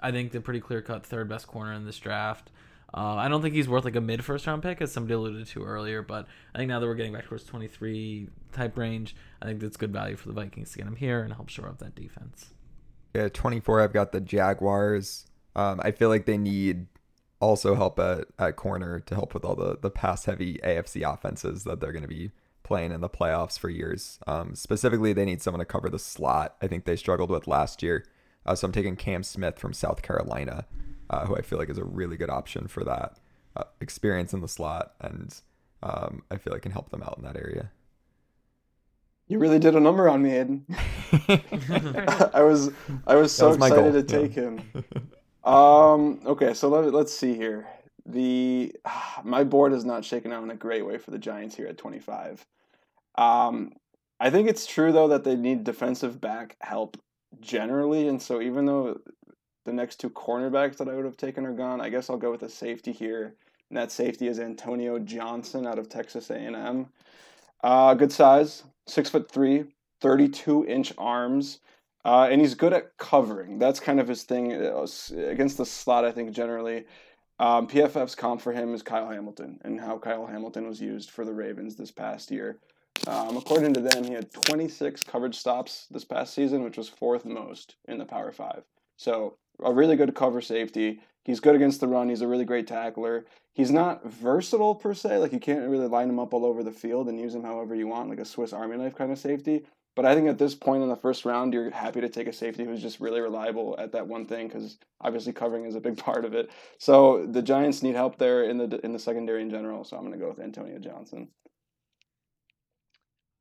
I 0.00 0.12
think 0.12 0.32
the 0.32 0.40
pretty 0.40 0.60
clear 0.60 0.80
cut 0.80 1.04
third 1.04 1.28
best 1.28 1.46
corner 1.46 1.72
in 1.72 1.84
this 1.84 1.98
draft. 1.98 2.50
Uh, 2.96 3.16
I 3.16 3.28
don't 3.28 3.42
think 3.42 3.54
he's 3.54 3.68
worth 3.68 3.84
like 3.84 3.96
a 3.96 4.00
mid 4.00 4.24
first 4.24 4.46
round 4.46 4.62
pick, 4.62 4.80
as 4.80 4.92
somebody 4.92 5.14
alluded 5.14 5.48
to 5.48 5.64
earlier, 5.64 6.00
but 6.00 6.28
I 6.54 6.58
think 6.58 6.68
now 6.68 6.78
that 6.78 6.86
we're 6.86 6.94
getting 6.94 7.12
back 7.12 7.24
towards 7.24 7.44
23 7.44 8.28
type 8.52 8.78
range, 8.78 9.16
I 9.42 9.46
think 9.46 9.60
that's 9.60 9.76
good 9.76 9.92
value 9.92 10.16
for 10.16 10.28
the 10.28 10.34
Vikings 10.34 10.70
to 10.72 10.78
get 10.78 10.86
him 10.86 10.96
here 10.96 11.22
and 11.22 11.32
help 11.32 11.48
shore 11.48 11.68
up 11.68 11.78
that 11.78 11.96
defense. 11.96 12.54
Yeah, 13.12 13.28
24, 13.28 13.80
I've 13.80 13.92
got 13.92 14.12
the 14.12 14.20
Jaguars. 14.20 15.26
Um, 15.56 15.80
I 15.82 15.90
feel 15.90 16.08
like 16.08 16.26
they 16.26 16.38
need 16.38 16.86
also 17.40 17.74
help 17.74 17.98
at, 17.98 18.26
at 18.38 18.56
corner 18.56 19.00
to 19.00 19.14
help 19.14 19.34
with 19.34 19.44
all 19.44 19.56
the, 19.56 19.76
the 19.80 19.90
pass 19.90 20.24
heavy 20.24 20.58
AFC 20.64 21.02
offenses 21.10 21.64
that 21.64 21.80
they're 21.80 21.92
going 21.92 22.02
to 22.02 22.08
be 22.08 22.30
playing 22.62 22.92
in 22.92 23.00
the 23.00 23.08
playoffs 23.08 23.58
for 23.58 23.68
years. 23.68 24.18
Um, 24.26 24.54
specifically, 24.54 25.12
they 25.12 25.24
need 25.24 25.42
someone 25.42 25.58
to 25.58 25.64
cover 25.64 25.88
the 25.88 25.98
slot. 25.98 26.56
I 26.62 26.68
think 26.68 26.84
they 26.84 26.96
struggled 26.96 27.30
with 27.30 27.46
last 27.46 27.82
year. 27.82 28.04
Uh, 28.46 28.54
so 28.54 28.66
I'm 28.66 28.72
taking 28.72 28.96
Cam 28.96 29.22
Smith 29.22 29.58
from 29.58 29.72
South 29.72 30.02
Carolina, 30.02 30.66
uh, 31.14 31.26
who 31.26 31.36
I 31.36 31.42
feel 31.42 31.58
like 31.58 31.70
is 31.70 31.78
a 31.78 31.84
really 31.84 32.16
good 32.16 32.30
option 32.30 32.66
for 32.66 32.84
that 32.84 33.18
uh, 33.56 33.64
experience 33.80 34.32
in 34.32 34.40
the 34.40 34.48
slot. 34.48 34.94
And 35.00 35.34
um, 35.82 36.22
I 36.30 36.36
feel 36.36 36.52
like 36.52 36.62
can 36.62 36.72
help 36.72 36.90
them 36.90 37.02
out 37.02 37.16
in 37.18 37.24
that 37.24 37.36
area. 37.36 37.70
You 39.28 39.38
really 39.38 39.58
did 39.58 39.74
a 39.74 39.80
number 39.80 40.08
on 40.08 40.22
me, 40.22 40.30
Aiden. 40.30 40.62
I 42.34 42.42
was 42.42 42.70
I 43.06 43.14
was 43.14 43.32
so 43.32 43.48
was 43.48 43.56
excited 43.56 43.76
goal, 43.76 43.92
to 43.92 43.98
yeah. 43.98 44.20
take 44.20 44.34
him. 44.34 44.60
Um. 45.44 46.22
Okay. 46.24 46.54
So 46.54 46.70
let 46.70 46.90
let's 46.94 47.12
see 47.12 47.34
here. 47.34 47.68
The 48.06 48.74
my 49.24 49.44
board 49.44 49.74
is 49.74 49.84
not 49.84 50.02
shaking 50.02 50.32
out 50.32 50.42
in 50.42 50.50
a 50.50 50.56
great 50.56 50.86
way 50.86 50.96
for 50.96 51.10
the 51.10 51.18
Giants 51.18 51.54
here 51.54 51.66
at 51.66 51.76
25. 51.76 52.46
Um, 53.16 53.72
I 54.18 54.30
think 54.30 54.48
it's 54.48 54.64
true 54.64 54.90
though 54.90 55.08
that 55.08 55.24
they 55.24 55.36
need 55.36 55.64
defensive 55.64 56.18
back 56.18 56.56
help 56.62 56.96
generally, 57.40 58.08
and 58.08 58.22
so 58.22 58.40
even 58.40 58.64
though 58.64 59.00
the 59.64 59.72
next 59.72 59.96
two 59.96 60.10
cornerbacks 60.10 60.76
that 60.76 60.88
I 60.88 60.94
would 60.94 61.04
have 61.04 61.16
taken 61.16 61.46
are 61.46 61.52
gone, 61.52 61.80
I 61.80 61.88
guess 61.88 62.10
I'll 62.10 62.16
go 62.16 62.30
with 62.30 62.42
a 62.42 62.48
safety 62.48 62.92
here. 62.92 63.34
And 63.70 63.78
that 63.78 63.90
safety 63.90 64.28
is 64.28 64.38
Antonio 64.38 64.98
Johnson 64.98 65.66
out 65.66 65.78
of 65.78 65.88
Texas 65.88 66.30
A&M. 66.30 66.86
Uh, 67.62 67.94
good 67.94 68.12
size, 68.12 68.64
six 68.86 69.08
foot 69.08 69.30
three, 69.30 69.64
32 70.00 70.66
inch 70.66 70.92
arms. 70.98 71.60
Uh, 72.04 72.28
and 72.30 72.40
he's 72.40 72.54
good 72.54 72.74
at 72.74 72.96
covering. 72.98 73.58
That's 73.58 73.80
kind 73.80 73.98
of 73.98 74.06
his 74.06 74.24
thing 74.24 74.52
uh, 74.52 74.86
against 75.16 75.56
the 75.56 75.64
slot. 75.64 76.04
I 76.04 76.12
think 76.12 76.32
generally, 76.32 76.84
um, 77.38 77.66
PFF's 77.66 78.14
comp 78.14 78.42
for 78.42 78.52
him 78.52 78.74
is 78.74 78.82
Kyle 78.82 79.08
Hamilton 79.08 79.58
and 79.64 79.80
how 79.80 79.98
Kyle 79.98 80.26
Hamilton 80.26 80.68
was 80.68 80.80
used 80.80 81.10
for 81.10 81.24
the 81.24 81.32
Ravens 81.32 81.76
this 81.76 81.90
past 81.90 82.30
year. 82.30 82.58
Um, 83.06 83.36
according 83.36 83.74
to 83.74 83.80
them, 83.80 84.04
he 84.04 84.12
had 84.12 84.32
26 84.32 85.02
coverage 85.04 85.36
stops 85.36 85.86
this 85.90 86.04
past 86.04 86.34
season, 86.34 86.62
which 86.62 86.76
was 86.76 86.88
fourth 86.88 87.24
most 87.24 87.76
in 87.88 87.98
the 87.98 88.04
Power 88.04 88.30
Five. 88.30 88.64
So 88.96 89.36
a 89.62 89.72
really 89.72 89.96
good 89.96 90.14
cover 90.14 90.40
safety. 90.40 91.00
He's 91.24 91.40
good 91.40 91.54
against 91.54 91.80
the 91.80 91.88
run. 91.88 92.08
He's 92.08 92.20
a 92.20 92.28
really 92.28 92.44
great 92.44 92.66
tackler. 92.66 93.24
He's 93.54 93.70
not 93.70 94.04
versatile 94.04 94.74
per 94.74 94.94
se. 94.94 95.18
Like 95.18 95.32
you 95.32 95.40
can't 95.40 95.68
really 95.68 95.86
line 95.86 96.08
him 96.08 96.18
up 96.18 96.34
all 96.34 96.44
over 96.44 96.62
the 96.62 96.72
field 96.72 97.08
and 97.08 97.18
use 97.18 97.34
him 97.34 97.44
however 97.44 97.74
you 97.74 97.86
want, 97.86 98.10
like 98.10 98.18
a 98.18 98.24
Swiss 98.24 98.52
Army 98.52 98.76
knife 98.76 98.94
kind 98.94 99.12
of 99.12 99.18
safety. 99.18 99.64
But 99.96 100.04
I 100.04 100.14
think 100.14 100.28
at 100.28 100.38
this 100.38 100.56
point 100.56 100.82
in 100.82 100.88
the 100.88 100.96
first 100.96 101.24
round, 101.24 101.54
you're 101.54 101.70
happy 101.70 102.00
to 102.00 102.08
take 102.08 102.26
a 102.26 102.32
safety 102.32 102.64
who's 102.64 102.82
just 102.82 102.98
really 102.98 103.20
reliable 103.20 103.76
at 103.78 103.92
that 103.92 104.08
one 104.08 104.26
thing 104.26 104.48
because 104.48 104.76
obviously 105.00 105.32
covering 105.32 105.66
is 105.66 105.76
a 105.76 105.80
big 105.80 105.96
part 106.04 106.24
of 106.24 106.34
it. 106.34 106.50
So 106.78 107.26
the 107.26 107.42
Giants 107.42 107.82
need 107.82 107.94
help 107.94 108.18
there 108.18 108.44
in 108.44 108.58
the 108.58 108.84
in 108.84 108.92
the 108.92 108.98
secondary 108.98 109.42
in 109.42 109.50
general. 109.50 109.84
So 109.84 109.96
I'm 109.96 110.02
going 110.02 110.12
to 110.12 110.18
go 110.18 110.28
with 110.28 110.40
Antonio 110.40 110.78
Johnson. 110.78 111.28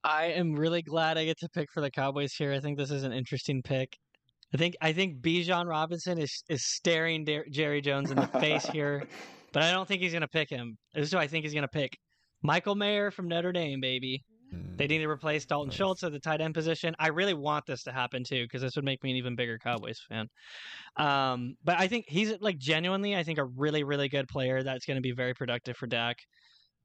I 0.04 0.26
am 0.26 0.54
really 0.54 0.82
glad 0.82 1.18
I 1.18 1.26
get 1.26 1.40
to 1.40 1.50
pick 1.50 1.72
for 1.72 1.80
the 1.82 1.90
Cowboys 1.90 2.34
here. 2.34 2.52
I 2.52 2.60
think 2.60 2.78
this 2.78 2.92
is 2.92 3.04
an 3.04 3.14
interesting 3.14 3.64
pick. 3.64 3.98
I 4.54 4.58
think 4.58 4.76
I 4.82 4.94
think 4.94 5.22
Bijan 5.22 5.68
Robinson 5.68 6.20
is 6.20 6.44
is 6.48 6.66
staring 6.66 7.26
Dar- 7.26 7.46
Jerry 7.50 7.82
Jones 7.82 8.12
in 8.12 8.18
the 8.18 8.28
face 8.28 8.66
here, 8.72 9.04
but 9.52 9.64
I 9.64 9.72
don't 9.72 9.88
think 9.88 10.02
he's 10.02 10.12
going 10.12 10.22
to 10.22 10.28
pick 10.28 10.50
him. 10.50 10.78
This 10.94 11.06
is 11.06 11.12
who 11.12 11.18
I 11.18 11.28
think 11.28 11.44
he's 11.44 11.54
going 11.54 11.64
to 11.64 11.68
pick. 11.68 11.98
Michael 12.44 12.76
Mayer 12.76 13.10
from 13.10 13.28
Notre 13.28 13.52
Dame, 13.52 13.80
baby. 13.82 14.24
Mm. 14.54 14.78
They 14.78 14.88
need 14.88 15.00
to 15.00 15.10
replace 15.10 15.46
Dalton 15.46 15.70
Nice. 15.70 15.78
Schultz 15.78 16.04
at 16.04 16.12
the 16.12 16.20
tight 16.20 16.42
end 16.42 16.54
position. 16.54 16.94
I 17.00 17.08
really 17.08 17.34
want 17.34 17.66
this 17.66 17.84
to 17.84 17.92
happen 17.92 18.24
too 18.24 18.44
because 18.44 18.62
this 18.62 18.76
would 18.76 18.86
make 18.86 19.02
me 19.04 19.12
an 19.12 19.18
even 19.18 19.36
bigger 19.36 19.58
Cowboys 19.58 20.00
fan. 20.08 20.28
Um, 20.98 21.56
but 21.64 21.80
I 21.80 21.88
think 21.88 22.06
he's 22.08 22.34
like 22.40 22.58
genuinely, 22.58 23.16
I 23.16 23.24
think 23.24 23.40
a 23.40 23.46
really, 23.46 23.84
really 23.84 24.10
good 24.10 24.28
player 24.28 24.62
that's 24.62 24.86
going 24.86 24.98
to 24.98 25.02
be 25.02 25.14
very 25.14 25.34
productive 25.34 25.78
for 25.78 25.88
Dak. 25.88 26.18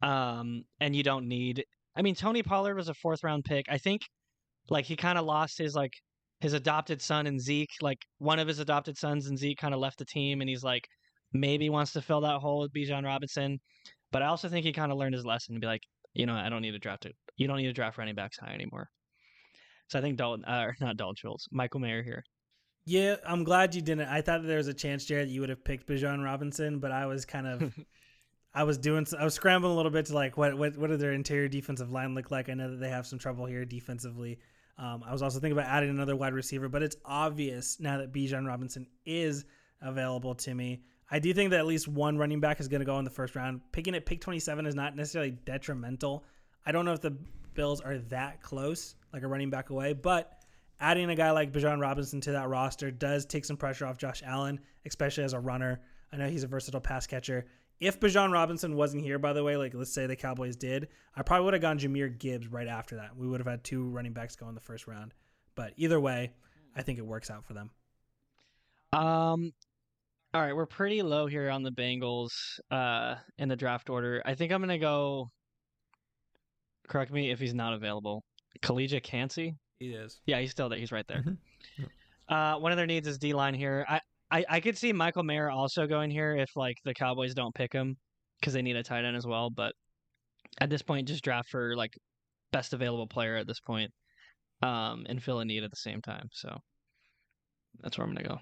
Um, 0.01 0.63
and 0.81 0.95
you 0.95 1.03
don't 1.03 1.29
need. 1.29 1.65
I 1.97 2.03
mean, 2.03 2.15
Tony 2.15 2.43
Pollard 2.43 2.77
was 2.77 2.89
a 2.89 2.95
fourth 2.95 3.25
round 3.25 3.45
pick. 3.45 3.67
I 3.69 3.79
think, 3.79 4.03
like 4.71 4.85
he 4.85 4.97
kind 4.97 5.19
of 5.19 5.25
lost 5.25 5.59
his 5.59 5.75
like 5.75 5.93
his 6.41 6.53
adopted 6.53 7.03
son 7.03 7.27
and 7.27 7.41
Zeke. 7.41 7.71
Like 7.81 7.99
one 8.19 8.39
of 8.39 8.49
his 8.49 8.59
adopted 8.59 8.97
sons 8.97 9.27
and 9.27 9.39
Zeke 9.39 9.59
kind 9.59 9.75
of 9.75 9.81
left 9.81 9.99
the 9.99 10.05
team, 10.05 10.41
and 10.41 10.49
he's 10.49 10.65
like 10.65 10.87
maybe 11.33 11.69
wants 11.69 11.93
to 11.93 12.03
fill 12.03 12.23
that 12.23 12.41
hole 12.41 12.61
with 12.61 12.73
Bijan 12.73 13.05
Robinson. 13.05 13.59
But 14.11 14.23
I 14.23 14.27
also 14.27 14.49
think 14.49 14.65
he 14.65 14.73
kind 14.73 14.91
of 14.91 14.99
learned 14.99 15.15
his 15.15 15.27
lesson 15.27 15.55
and 15.55 15.61
be 15.61 15.67
like, 15.67 15.83
you 16.15 16.27
know, 16.27 16.35
I 16.35 16.49
don't 16.49 16.63
need 16.63 16.73
to 16.73 16.79
draft 16.79 17.07
it. 17.07 17.15
You 17.37 17.47
don't 17.47 17.59
need 17.59 17.67
to 17.67 17.73
draft 17.73 17.99
running 17.99 18.15
backs 18.15 18.39
high 18.39 18.55
anymore. 18.55 18.89
So 19.89 19.99
I 19.99 20.03
think 20.03 20.17
Dalton, 20.17 20.45
uh, 20.47 20.65
or 20.67 20.77
not 20.81 20.97
Dalton 20.97 21.17
Schultz, 21.17 21.47
Michael 21.51 21.81
Mayer 21.81 22.03
here. 22.03 22.23
Yeah, 22.85 23.17
I'm 23.27 23.45
glad 23.45 23.75
you 23.75 23.83
didn't. 23.83 24.09
I 24.09 24.23
thought 24.23 24.47
there 24.47 24.57
was 24.57 24.69
a 24.69 24.75
chance, 24.75 25.07
Jarod, 25.07 25.31
you 25.31 25.41
would 25.41 25.51
have 25.51 25.65
picked 25.65 25.87
Bijan 25.87 26.25
Robinson, 26.25 26.79
but 26.79 26.91
I 26.91 27.07
was 27.07 27.27
kind 27.27 27.47
of, 27.47 27.75
I 28.55 28.65
was 28.65 28.79
doing, 28.79 29.07
I 29.19 29.25
was 29.25 29.35
scrambling 29.35 29.75
a 29.75 29.77
little 29.77 29.93
bit 29.93 30.07
to 30.07 30.15
like, 30.15 30.39
what, 30.39 30.57
what, 30.57 30.77
what 30.79 30.89
did 30.89 31.01
their 31.01 31.13
interior 31.13 31.49
defensive 31.49 31.91
line 31.91 32.15
look 32.15 32.31
like? 32.31 32.49
I 32.49 32.55
know 32.55 32.71
that 32.71 32.81
they 32.81 32.89
have 32.89 33.07
some 33.07 33.19
trouble 33.19 33.45
here 33.45 33.67
defensively. 33.67 34.39
Um, 34.79 35.03
I 35.05 35.13
was 35.13 35.23
also 35.23 35.41
thinking 35.41 35.59
about 35.59 35.71
adding 35.71 35.91
another 35.91 36.15
wide 36.15 36.33
receiver, 36.33 36.69
but 36.69 36.83
it's 36.83 36.97
obvious 37.05 37.81
now 37.81 37.99
that 37.99 38.13
Bijan 38.13 38.47
Robinson 38.47 38.87
is 39.05 39.45
available 39.83 40.35
to 40.37 40.55
me. 40.55 40.83
I 41.11 41.19
do 41.19 41.33
think 41.35 41.51
that 41.51 41.59
at 41.59 41.67
least 41.67 41.89
one 41.89 42.17
running 42.17 42.39
back 42.39 42.61
is 42.61 42.69
going 42.69 42.81
to 42.81 42.87
go 42.87 42.99
in 42.99 43.05
the 43.05 43.11
first 43.11 43.35
round. 43.35 43.61
Picking 43.73 43.95
at 43.95 44.07
pick 44.07 44.21
27 44.21 44.67
is 44.67 44.75
not 44.75 44.95
necessarily 44.95 45.33
detrimental. 45.33 46.25
I 46.65 46.73
don't 46.73 46.85
know 46.85 46.93
if 46.93 47.01
the 47.01 47.17
Bills 47.55 47.81
are 47.81 47.99
that 47.99 48.41
close, 48.41 48.95
like 49.13 49.23
a 49.23 49.27
running 49.27 49.51
back 49.51 49.71
away. 49.71 49.93
But 49.93 50.45
adding 50.81 51.11
a 51.11 51.17
guy 51.17 51.31
like 51.33 51.53
Bijan 51.53 51.81
Robinson 51.81 52.21
to 52.23 52.33
that 52.33 52.49
roster 52.49 52.91
does 52.91 53.27
take 53.27 53.45
some 53.45 53.57
pressure 53.57 53.87
off 53.87 53.99
Josh 53.99 54.23
Allen, 54.25 54.61
especially 54.87 55.25
as 55.25 55.33
a 55.33 55.41
runner. 55.41 55.81
I 56.13 56.19
know 56.19 56.29
he's 56.29 56.45
a 56.45 56.47
versatile 56.47 56.81
pass 56.81 57.07
catcher. 57.07 57.47
If 57.81 58.01
Bijan 58.01 58.33
Robinson 58.33 58.75
wasn't 58.75 59.05
here, 59.05 59.19
by 59.19 59.33
the 59.33 59.45
way, 59.45 59.57
like 59.57 59.73
let's 59.75 59.93
say 59.93 60.07
the 60.07 60.17
Cowboys 60.17 60.57
did, 60.57 60.89
I 61.15 61.23
probably 61.23 61.45
would 61.45 61.55
have 61.55 61.63
gone 61.63 61.79
Jahmyr 61.79 62.19
Gibbs 62.19 62.49
right 62.49 62.67
after 62.67 62.97
that. 62.97 63.17
We 63.17 63.29
would 63.29 63.41
have 63.41 63.47
had 63.47 63.63
two 63.63 63.89
running 63.89 64.13
backs 64.13 64.35
go 64.35 64.49
in 64.49 64.55
the 64.55 64.61
first 64.61 64.87
round. 64.87 65.15
But 65.55 65.75
either 65.77 66.01
way, 66.01 66.33
I 66.77 66.83
think 66.83 66.99
it 66.99 67.07
works 67.07 67.31
out 67.31 67.45
for 67.45 67.53
them. 67.55 67.71
Um, 68.93 69.53
all 70.35 70.41
right, 70.41 70.55
we're 70.55 70.67
pretty 70.67 71.03
low 71.03 71.27
here 71.27 71.51
on 71.51 71.63
the 71.63 71.71
Bengals 71.71 72.31
uh, 72.71 73.17
in 73.39 73.49
the 73.49 73.57
draft 73.57 73.91
order. 73.91 74.23
I 74.25 74.35
think 74.35 74.53
I'm 74.53 74.61
gonna 74.61 74.79
go. 74.79 75.31
Correct 76.89 77.13
me 77.13 77.31
if 77.31 77.39
he's 77.39 77.55
not 77.55 77.75
available. 77.75 78.25
Calijah 78.61 79.03
Kancey. 79.03 79.57
He 79.79 79.91
is. 79.91 80.21
Yeah, 80.27 80.41
he's 80.41 80.51
still 80.51 80.69
there. 80.69 80.79
He's 80.79 80.91
right 80.91 81.07
there. 81.07 81.23
Mhm. 81.23 81.37
Uh, 82.29 82.59
one 82.59 82.73
of 82.73 82.77
their 82.77 82.87
needs 82.87 83.07
is 83.07 83.19
D 83.19 83.33
line 83.33 83.55
here. 83.55 83.87
I, 83.89 84.01
I 84.31 84.45
I 84.49 84.61
could 84.61 84.77
see 84.77 84.93
Michael 84.93 85.23
Mayer 85.23 85.51
also 85.51 85.87
going 85.87 86.11
here 86.11 86.37
if 86.37 86.51
like 86.57 86.77
the 86.85 86.95
Cowboys 86.95 87.35
don't 87.35 87.55
pick 87.55 87.73
him 87.73 87.97
because 88.41 88.53
they 88.53 88.63
need 88.63 88.77
a 88.77 88.83
tight 88.83 89.05
end 89.05 89.17
as 89.17 89.27
well. 89.27 89.51
But 89.51 89.73
at 90.61 90.71
this 90.71 90.83
point, 90.83 91.09
just 91.09 91.25
draft 91.25 91.49
for 91.51 91.77
like 91.77 91.93
best 92.53 92.73
available 92.73 93.07
player 93.07 93.37
at 93.37 93.47
this 93.47 93.61
point, 93.61 93.91
um, 94.63 95.07
and 95.09 95.23
fill 95.23 95.41
a 95.41 95.45
need 95.45 95.65
at 95.65 95.71
the 95.71 95.77
same 95.77 96.01
time. 96.01 96.29
So 96.33 96.57
that's 97.81 97.99
where 97.99 98.07
I'm 98.07 98.15
gonna 98.15 98.29
go. 98.29 98.39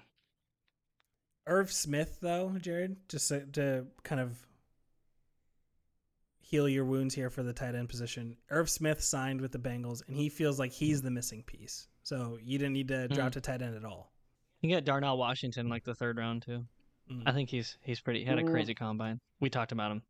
Irv 1.47 1.71
Smith, 1.71 2.17
though, 2.21 2.53
Jarod, 2.57 2.97
just 3.07 3.29
to, 3.29 3.45
to 3.53 3.85
kind 4.03 4.19
of 4.19 4.37
heal 6.41 6.67
your 6.67 6.85
wounds 6.85 7.15
here 7.15 7.29
for 7.29 7.41
the 7.41 7.53
tight 7.53 7.75
end 7.75 7.89
position. 7.89 8.35
Irv 8.49 8.69
Smith 8.69 9.01
signed 9.01 9.39
with 9.39 9.53
the 9.53 9.59
Bengals, 9.59 10.01
and 10.07 10.15
he 10.17 10.29
feels 10.29 10.59
like 10.59 10.71
he's 10.71 11.01
the 11.01 11.11
missing 11.11 11.43
piece. 11.43 11.87
So 12.03 12.37
you 12.41 12.57
didn't 12.57 12.73
need 12.73 12.89
to 12.89 13.07
draft 13.07 13.35
a 13.37 13.41
tight 13.41 13.61
end 13.61 13.75
at 13.75 13.85
all. 13.85 14.11
You 14.61 14.69
get 14.69 14.85
Darnell 14.85 15.17
Washington 15.17 15.69
like 15.69 15.83
the 15.83 15.93
third 15.95 16.17
round 16.17 16.41
too. 16.43 16.65
Mm. 17.11 17.23
I 17.25 17.31
think 17.31 17.49
he's 17.49 17.77
he's 17.81 17.99
pretty. 17.99 18.19
He 18.21 18.25
had 18.25 18.39
a 18.39 18.43
Mm. 18.43 18.51
crazy 18.51 18.73
combine. 18.73 19.19
We 19.39 19.49
talked 19.49 19.71
about 19.71 19.91
him. 19.91 20.01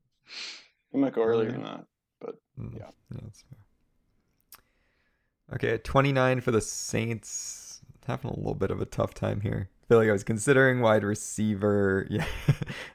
He 0.92 0.98
might 0.98 1.14
go 1.14 1.24
earlier 1.24 1.52
than 1.52 1.64
that. 1.64 1.86
Mm, 2.60 2.80
Yeah. 2.80 2.90
that's 3.12 3.42
fair. 3.44 3.60
Okay, 5.54 5.78
29 5.78 6.42
for 6.42 6.52
the 6.52 6.62
Saints. 6.62 7.82
Having 8.06 8.32
a 8.32 8.36
little 8.38 8.56
bit 8.56 8.72
of 8.72 8.80
a 8.82 8.86
tough 8.86 9.14
time 9.14 9.42
here. 9.42 9.70
I 9.84 9.86
feel 9.88 9.98
like 9.98 10.08
I 10.10 10.14
was 10.14 10.24
considering 10.24 10.80
wide 10.80 11.04
receiver. 11.04 12.08
Yeah, 12.10 12.26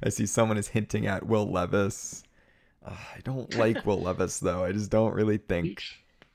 I 0.02 0.08
see 0.08 0.24
someone 0.26 0.56
is 0.58 0.68
hinting 0.68 1.06
at 1.06 1.26
Will 1.26 1.50
Levis. 1.50 2.22
Uh, 2.84 2.96
I 3.14 3.20
don't 3.22 3.54
like 3.56 3.84
Will 3.86 4.00
Levis 4.00 4.40
though. 4.40 4.64
I 4.64 4.72
just 4.72 4.90
don't 4.90 5.14
really 5.14 5.36
think 5.36 5.82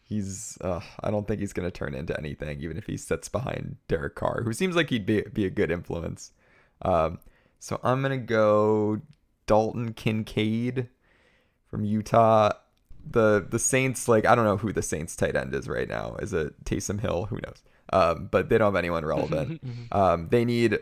he's. 0.08 0.58
Uh, 0.62 0.82
I 1.02 1.12
don't 1.12 1.28
think 1.28 1.39
he's 1.39 1.54
gonna 1.54 1.72
turn 1.72 1.93
into 1.93 2.17
anything, 2.17 2.62
even 2.62 2.78
if 2.78 2.86
he 2.86 2.98
sits 2.98 3.30
behind 3.30 3.78
Derek 3.88 4.15
Carr, 4.15 4.43
who 4.43 4.54
seems 4.54 4.76
like 4.76 4.89
he'd 4.89 5.06
be 5.06 5.22
be 5.22 5.46
a 5.46 5.50
good 5.50 5.72
influence. 5.72 6.32
Um, 6.82 7.20
so 7.60 7.80
I'm 7.84 8.02
gonna 8.02 8.17
go 8.17 9.02
Dalton 9.46 9.93
Kincaid 9.93 10.89
from 11.70 11.86
Utah 11.86 12.52
the 13.12 13.46
the 13.48 13.60
Saints 13.60 14.08
like 14.08 14.26
I 14.26 14.36
don't 14.36 14.46
know 14.46 14.58
who 14.58 14.74
the 14.74 14.82
Saints 14.82 15.15
tight 15.15 15.36
end 15.36 15.54
is 15.54 15.67
right 15.67 15.88
now. 15.88 16.15
Is 16.20 16.34
it 16.34 16.63
Taysom 16.63 17.00
Hill? 17.00 17.26
Who 17.26 17.38
knows? 17.38 17.63
Um, 17.93 18.28
but 18.32 18.50
they 18.50 18.58
don't 18.58 18.74
have 18.74 18.76
anyone 18.76 19.06
relevant. 19.06 19.62
um, 19.91 20.28
they 20.30 20.46
need 20.46 20.80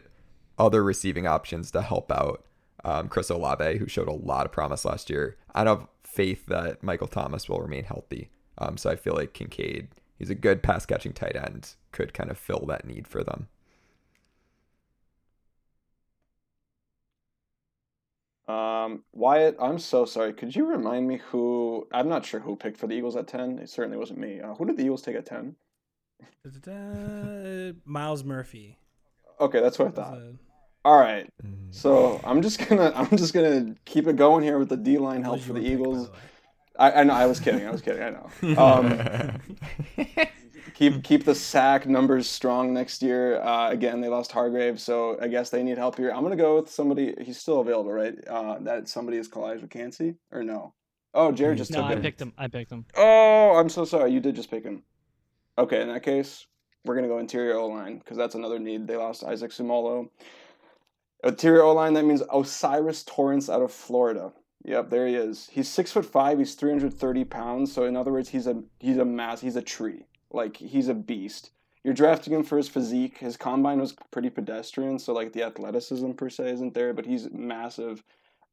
other 0.57 0.83
receiving 0.83 1.27
options 1.27 1.71
to 1.71 1.81
help 1.81 2.11
out 2.11 2.45
um, 2.83 3.09
Chris 3.09 3.29
Olave, 3.29 3.77
who 3.77 3.87
showed 3.87 4.07
a 4.07 4.13
lot 4.13 4.45
of 4.45 4.51
promise 4.51 4.85
last 4.85 5.09
year. 5.09 5.37
I 5.53 5.63
don't 5.63 5.79
have 5.79 5.89
faith 6.03 6.45
that 6.47 6.83
Michael 6.83 7.07
Thomas 7.07 7.49
will 7.49 7.59
remain 7.59 7.83
healthy. 7.83 8.29
Um, 8.57 8.77
so 8.77 8.89
I 8.89 8.95
feel 8.95 9.13
like 9.15 9.33
Kincaid, 9.33 9.89
he's 10.17 10.29
a 10.29 10.35
good 10.35 10.63
pass 10.63 10.85
catching 10.85 11.13
tight 11.13 11.35
end, 11.35 11.75
could 11.91 12.13
kind 12.13 12.29
of 12.31 12.37
fill 12.37 12.65
that 12.67 12.85
need 12.85 13.07
for 13.07 13.23
them. 13.23 13.47
Um, 18.47 19.03
Wyatt, 19.11 19.55
I'm 19.59 19.79
so 19.79 20.05
sorry. 20.05 20.31
Could 20.33 20.55
you 20.55 20.67
remind 20.67 21.07
me 21.07 21.17
who? 21.29 21.87
I'm 21.91 22.07
not 22.07 22.25
sure 22.25 22.39
who 22.39 22.55
picked 22.55 22.77
for 22.77 22.85
the 22.87 22.93
Eagles 22.93 23.15
at 23.15 23.27
ten. 23.27 23.57
It 23.57 23.69
certainly 23.69 23.97
wasn't 23.97 24.19
me. 24.19 24.39
Uh, 24.39 24.53
who 24.53 24.65
did 24.65 24.77
the 24.77 24.83
Eagles 24.83 25.01
take 25.01 25.15
at 25.15 25.25
ten? 25.25 25.55
Da-da-da. 26.43 27.73
Myles 27.85 28.23
Murphy. 28.23 28.77
Okay, 29.39 29.61
that's 29.61 29.79
what 29.79 29.87
I 29.87 29.91
thought. 29.91 30.17
a- 30.17 30.35
All 30.85 30.99
right, 30.99 31.27
Mm. 31.43 31.73
so 31.73 32.21
I'm 32.23 32.43
just 32.43 32.59
gonna 32.69 32.91
I'm 32.95 33.17
just 33.17 33.33
gonna 33.33 33.75
keep 33.85 34.07
it 34.07 34.15
going 34.15 34.43
here 34.43 34.59
with 34.59 34.69
the 34.69 34.77
D 34.77 34.99
line 34.99 35.23
help 35.23 35.41
for 35.41 35.53
the 35.53 35.59
Eagles. 35.61 36.05
the 36.07 36.11
way. 36.13 36.19
I, 36.77 36.91
I 36.91 37.03
know 37.03 37.13
I 37.13 37.25
was 37.25 37.39
kidding. 37.39 37.65
I 37.65 37.71
was 37.71 37.81
kidding. 37.81 38.03
I 38.03 38.09
know. 38.09 38.61
Um, 38.61 39.41
keep 40.73 41.03
keep 41.03 41.23
the 41.23 41.35
sack 41.35 41.87
numbers 41.87 42.29
strong 42.29 42.73
next 42.73 43.01
year. 43.01 43.41
Uh, 43.41 43.69
again, 43.71 44.01
they 44.01 44.07
lost 44.09 44.31
Hargrave, 44.31 44.79
so 44.79 45.17
I 45.21 45.27
guess 45.27 45.49
they 45.49 45.63
need 45.63 45.77
help 45.77 45.97
here. 45.97 46.11
I'm 46.11 46.23
gonna 46.23 46.35
go 46.35 46.57
with 46.59 46.69
somebody. 46.69 47.15
He's 47.21 47.39
still 47.39 47.61
available, 47.61 47.91
right? 47.93 48.15
Uh, 48.27 48.59
that 48.61 48.87
somebody 48.89 49.17
is 49.17 49.29
Calijah 49.29 49.69
Kancey 49.69 50.15
or 50.31 50.43
no? 50.43 50.73
Oh, 51.13 51.31
Jarod 51.31 51.55
just 51.57 51.71
No, 51.71 51.77
took 51.77 51.85
I 51.85 51.93
him. 51.93 52.01
picked 52.01 52.21
him. 52.21 52.33
I 52.37 52.47
picked 52.47 52.71
him. 52.71 52.85
Oh, 52.97 53.55
I'm 53.55 53.69
so 53.69 53.85
sorry. 53.85 54.11
You 54.11 54.19
did 54.19 54.35
just 54.35 54.51
pick 54.51 54.63
him. 54.65 54.83
Okay, 55.57 55.81
in 55.81 55.87
that 55.87 56.03
case, 56.03 56.45
we're 56.83 56.95
gonna 56.95 57.07
go 57.07 57.19
interior 57.19 57.55
O 57.55 57.67
line 57.67 57.99
because 57.99 58.17
that's 58.17 58.35
another 58.35 58.59
need. 58.59 58.85
They 58.87 58.97
lost 58.97 59.23
Isaac 59.23 59.51
Seumalo. 59.51 60.09
Interior 61.23 61.63
O 61.63 61.73
line. 61.73 61.93
That 61.93 62.03
means 62.05 62.21
O'Cyrus 62.31 63.03
Torrence 63.03 63.49
out 63.49 63.61
of 63.61 63.71
Florida. 63.71 64.33
Yep, 64.65 64.89
there 64.89 65.07
he 65.07 65.15
is. 65.15 65.47
He's 65.51 65.69
six 65.69 65.91
foot 65.91 66.05
five. 66.05 66.39
He's 66.39 66.55
three 66.55 66.71
hundred 66.71 66.93
thirty 66.95 67.23
pounds. 67.23 67.71
So 67.71 67.85
in 67.85 67.95
other 67.95 68.11
words, 68.11 68.29
he's 68.29 68.47
a 68.47 68.63
he's 68.79 68.97
a 68.97 69.05
mass. 69.05 69.41
He's 69.41 69.55
a 69.55 69.61
tree. 69.61 70.05
Like 70.31 70.57
he's 70.57 70.87
a 70.87 70.95
beast. 70.95 71.51
You're 71.83 71.93
drafting 71.93 72.33
him 72.33 72.43
for 72.43 72.57
his 72.57 72.67
physique. 72.67 73.19
His 73.19 73.37
combine 73.37 73.79
was 73.79 73.95
pretty 74.11 74.31
pedestrian, 74.31 74.97
so 74.97 75.13
like 75.13 75.33
the 75.33 75.43
athleticism 75.43 76.13
per 76.13 76.29
se 76.29 76.51
isn't 76.53 76.73
there, 76.73 76.93
but 76.93 77.05
he's 77.05 77.29
massive. 77.31 78.03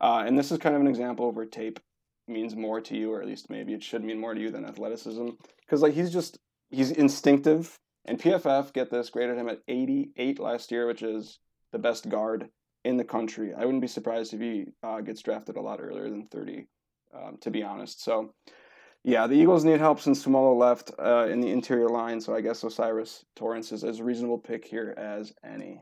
Uh, 0.02 0.22
and 0.26 0.38
this 0.38 0.52
is 0.52 0.58
kind 0.58 0.74
of 0.74 0.82
an 0.82 0.86
example 0.86 1.30
of 1.30 1.36
where 1.36 1.46
tape 1.46 1.80
means 2.28 2.54
more 2.54 2.82
to 2.82 2.94
you, 2.94 3.10
or 3.10 3.22
at 3.22 3.26
least 3.26 3.48
maybe 3.48 3.72
it 3.72 3.82
should 3.82 4.04
mean 4.04 4.20
more 4.20 4.34
to 4.34 4.40
you 4.40 4.50
than 4.50 4.66
athleticism. 4.66 5.28
Because 5.64 5.80
like 5.80 5.94
he's 5.94 6.12
just 6.12 6.38
he's 6.70 6.90
instinctive. 6.90 7.78
And 8.04 8.18
PFF 8.18 8.74
get 8.74 8.90
this 8.90 9.08
graded 9.08 9.38
him 9.38 9.48
at 9.48 9.60
88 9.68 10.40
last 10.40 10.72
year, 10.72 10.86
which 10.86 11.02
is 11.02 11.38
the 11.70 11.78
best 11.78 12.08
guard 12.08 12.50
in 12.84 12.96
the 12.96 13.04
country. 13.04 13.54
I 13.54 13.64
wouldn't 13.64 13.80
be 13.80 13.88
surprised 13.88 14.34
if 14.34 14.40
he 14.40 14.66
uh, 14.82 15.00
gets 15.00 15.22
drafted 15.22 15.56
a 15.56 15.60
lot 15.60 15.80
earlier 15.80 16.08
than 16.08 16.26
30, 16.26 16.66
um, 17.14 17.38
to 17.40 17.50
be 17.50 17.62
honest. 17.62 18.02
So 18.02 18.34
yeah, 19.04 19.26
the 19.26 19.34
Eagles 19.34 19.64
need 19.64 19.80
help 19.80 20.00
since 20.00 20.24
Seumalo 20.24 20.56
left 20.56 20.92
uh, 20.98 21.26
in 21.28 21.40
the 21.40 21.50
interior 21.50 21.88
line. 21.88 22.20
So 22.20 22.34
I 22.34 22.40
guess 22.40 22.62
O'Cyrus 22.62 23.24
Torrence 23.34 23.72
is 23.72 23.82
as 23.82 24.00
reasonable 24.00 24.38
pick 24.38 24.64
here 24.64 24.94
as 24.96 25.32
any. 25.44 25.80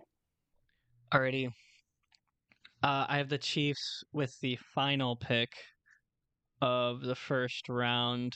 Alrighty. 1.12 1.48
Uh, 2.82 3.04
I 3.08 3.18
have 3.18 3.28
the 3.28 3.36
Chiefs 3.36 4.04
with 4.12 4.34
the 4.40 4.58
final 4.74 5.16
pick 5.16 5.52
of 6.62 7.02
the 7.02 7.14
first 7.14 7.68
round. 7.68 8.34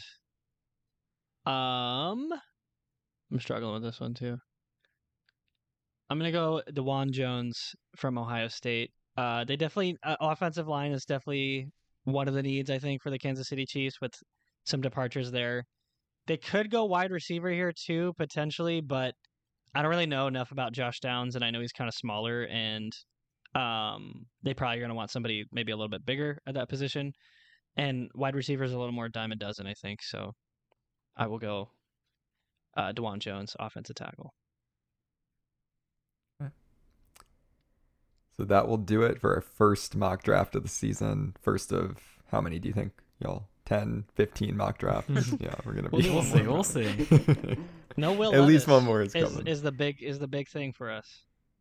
Um, 1.46 2.30
I'm 3.32 3.40
struggling 3.40 3.74
with 3.74 3.82
this 3.82 4.00
one 4.00 4.12
too. 4.12 4.38
I'm 6.10 6.18
gonna 6.18 6.32
go 6.32 6.62
Dawand 6.70 7.10
Jones 7.10 7.74
from 7.96 8.18
Ohio 8.18 8.48
State. 8.48 8.90
Uh, 9.16 9.44
they 9.44 9.56
definitely 9.56 9.96
uh, 10.02 10.16
offensive 10.20 10.68
line 10.68 10.92
is 10.92 11.04
definitely 11.04 11.68
one 12.04 12.28
of 12.28 12.34
the 12.34 12.42
needs 12.42 12.70
I 12.70 12.78
think 12.78 13.02
for 13.02 13.10
the 13.10 13.18
Kansas 13.18 13.48
City 13.48 13.64
Chiefs 13.64 14.00
with 14.00 14.12
some 14.64 14.80
departures 14.80 15.30
there. 15.30 15.64
They 16.26 16.36
could 16.36 16.70
go 16.70 16.84
wide 16.84 17.10
receiver 17.10 17.50
here 17.50 17.72
too 17.72 18.12
potentially, 18.16 18.80
but 18.80 19.14
I 19.74 19.82
don't 19.82 19.90
really 19.90 20.06
know 20.06 20.26
enough 20.26 20.52
about 20.52 20.72
Josh 20.72 21.00
Downs, 21.00 21.34
and 21.34 21.44
I 21.44 21.50
know 21.50 21.60
he's 21.60 21.72
kind 21.72 21.88
of 21.88 21.94
smaller, 21.94 22.44
and 22.44 22.92
um, 23.54 24.26
they 24.42 24.54
probably 24.54 24.76
are 24.76 24.80
going 24.80 24.90
to 24.90 24.94
want 24.94 25.10
somebody 25.10 25.44
maybe 25.52 25.72
a 25.72 25.76
little 25.76 25.88
bit 25.88 26.06
bigger 26.06 26.38
at 26.46 26.54
that 26.54 26.68
position. 26.68 27.12
And 27.76 28.08
wide 28.14 28.36
receiver 28.36 28.64
is 28.64 28.72
a 28.72 28.78
little 28.78 28.92
more 28.92 29.08
dime 29.08 29.32
a 29.32 29.36
dozen, 29.36 29.66
I 29.66 29.74
think. 29.74 30.02
So 30.02 30.32
I 31.16 31.26
will 31.26 31.38
go 31.38 31.70
uh, 32.76 32.92
Dawand 32.92 33.18
Jones, 33.18 33.56
offensive 33.58 33.96
tackle. 33.96 34.32
So 38.36 38.44
that 38.44 38.66
will 38.68 38.76
do 38.78 39.02
it 39.02 39.20
for 39.20 39.34
our 39.34 39.40
first 39.40 39.94
mock 39.96 40.22
draft 40.22 40.54
of 40.56 40.62
the 40.62 40.68
season. 40.68 41.36
First 41.40 41.72
of 41.72 41.98
how 42.30 42.40
many 42.40 42.58
do 42.58 42.68
you 42.68 42.74
think, 42.74 42.92
y'all? 43.20 43.46
10, 43.66 44.04
15 44.14 44.56
mock 44.56 44.78
drafts? 44.78 45.32
yeah, 45.40 45.54
we're 45.64 45.72
going 45.72 45.84
to 45.84 45.90
We'll 45.90 46.02
be. 46.02 46.10
We'll 46.10 46.22
see. 46.22 46.42
more. 46.42 46.54
We'll 46.54 46.64
see. 46.64 47.56
No 47.96 48.12
Will 48.12 48.34
At 48.34 48.42
least 48.42 48.66
one 48.66 48.84
more 48.84 49.02
is 49.02 49.14
is, 49.14 49.30
coming. 49.30 49.46
is 49.46 49.62
the 49.62 49.70
big 49.70 50.02
is 50.02 50.18
the 50.18 50.26
big 50.26 50.48
thing 50.48 50.72
for 50.72 50.90
us. 50.90 51.06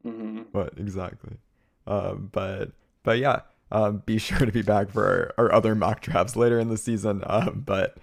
hmm 0.01 0.39
What 0.51 0.73
exactly? 0.77 1.37
Um, 1.85 2.29
but 2.31 2.71
but 3.03 3.19
yeah, 3.19 3.41
um, 3.71 4.01
be 4.05 4.17
sure 4.17 4.39
to 4.39 4.51
be 4.51 4.63
back 4.63 4.89
for 4.89 5.33
our, 5.37 5.45
our 5.45 5.53
other 5.53 5.75
mock 5.75 6.01
drafts 6.01 6.35
later 6.35 6.59
in 6.59 6.69
the 6.69 6.77
season. 6.77 7.21
Um, 7.27 7.61
but 7.63 7.97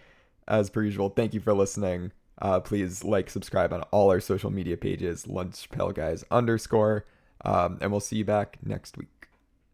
as 0.46 0.70
per 0.70 0.84
usual, 0.84 1.08
thank 1.08 1.34
you 1.34 1.40
for 1.40 1.52
listening. 1.54 2.12
Uh, 2.40 2.60
please 2.60 3.02
like, 3.04 3.28
subscribe 3.30 3.72
on 3.72 3.82
all 3.90 4.10
our 4.10 4.20
social 4.20 4.50
media 4.50 4.76
pages, 4.76 5.26
Lunch 5.26 5.68
Pail 5.70 5.90
Guys 5.90 6.24
underscore, 6.30 7.04
um, 7.44 7.78
and 7.80 7.90
we'll 7.90 8.00
see 8.00 8.16
you 8.16 8.24
back 8.24 8.58
next 8.62 8.96
week. 8.96 9.19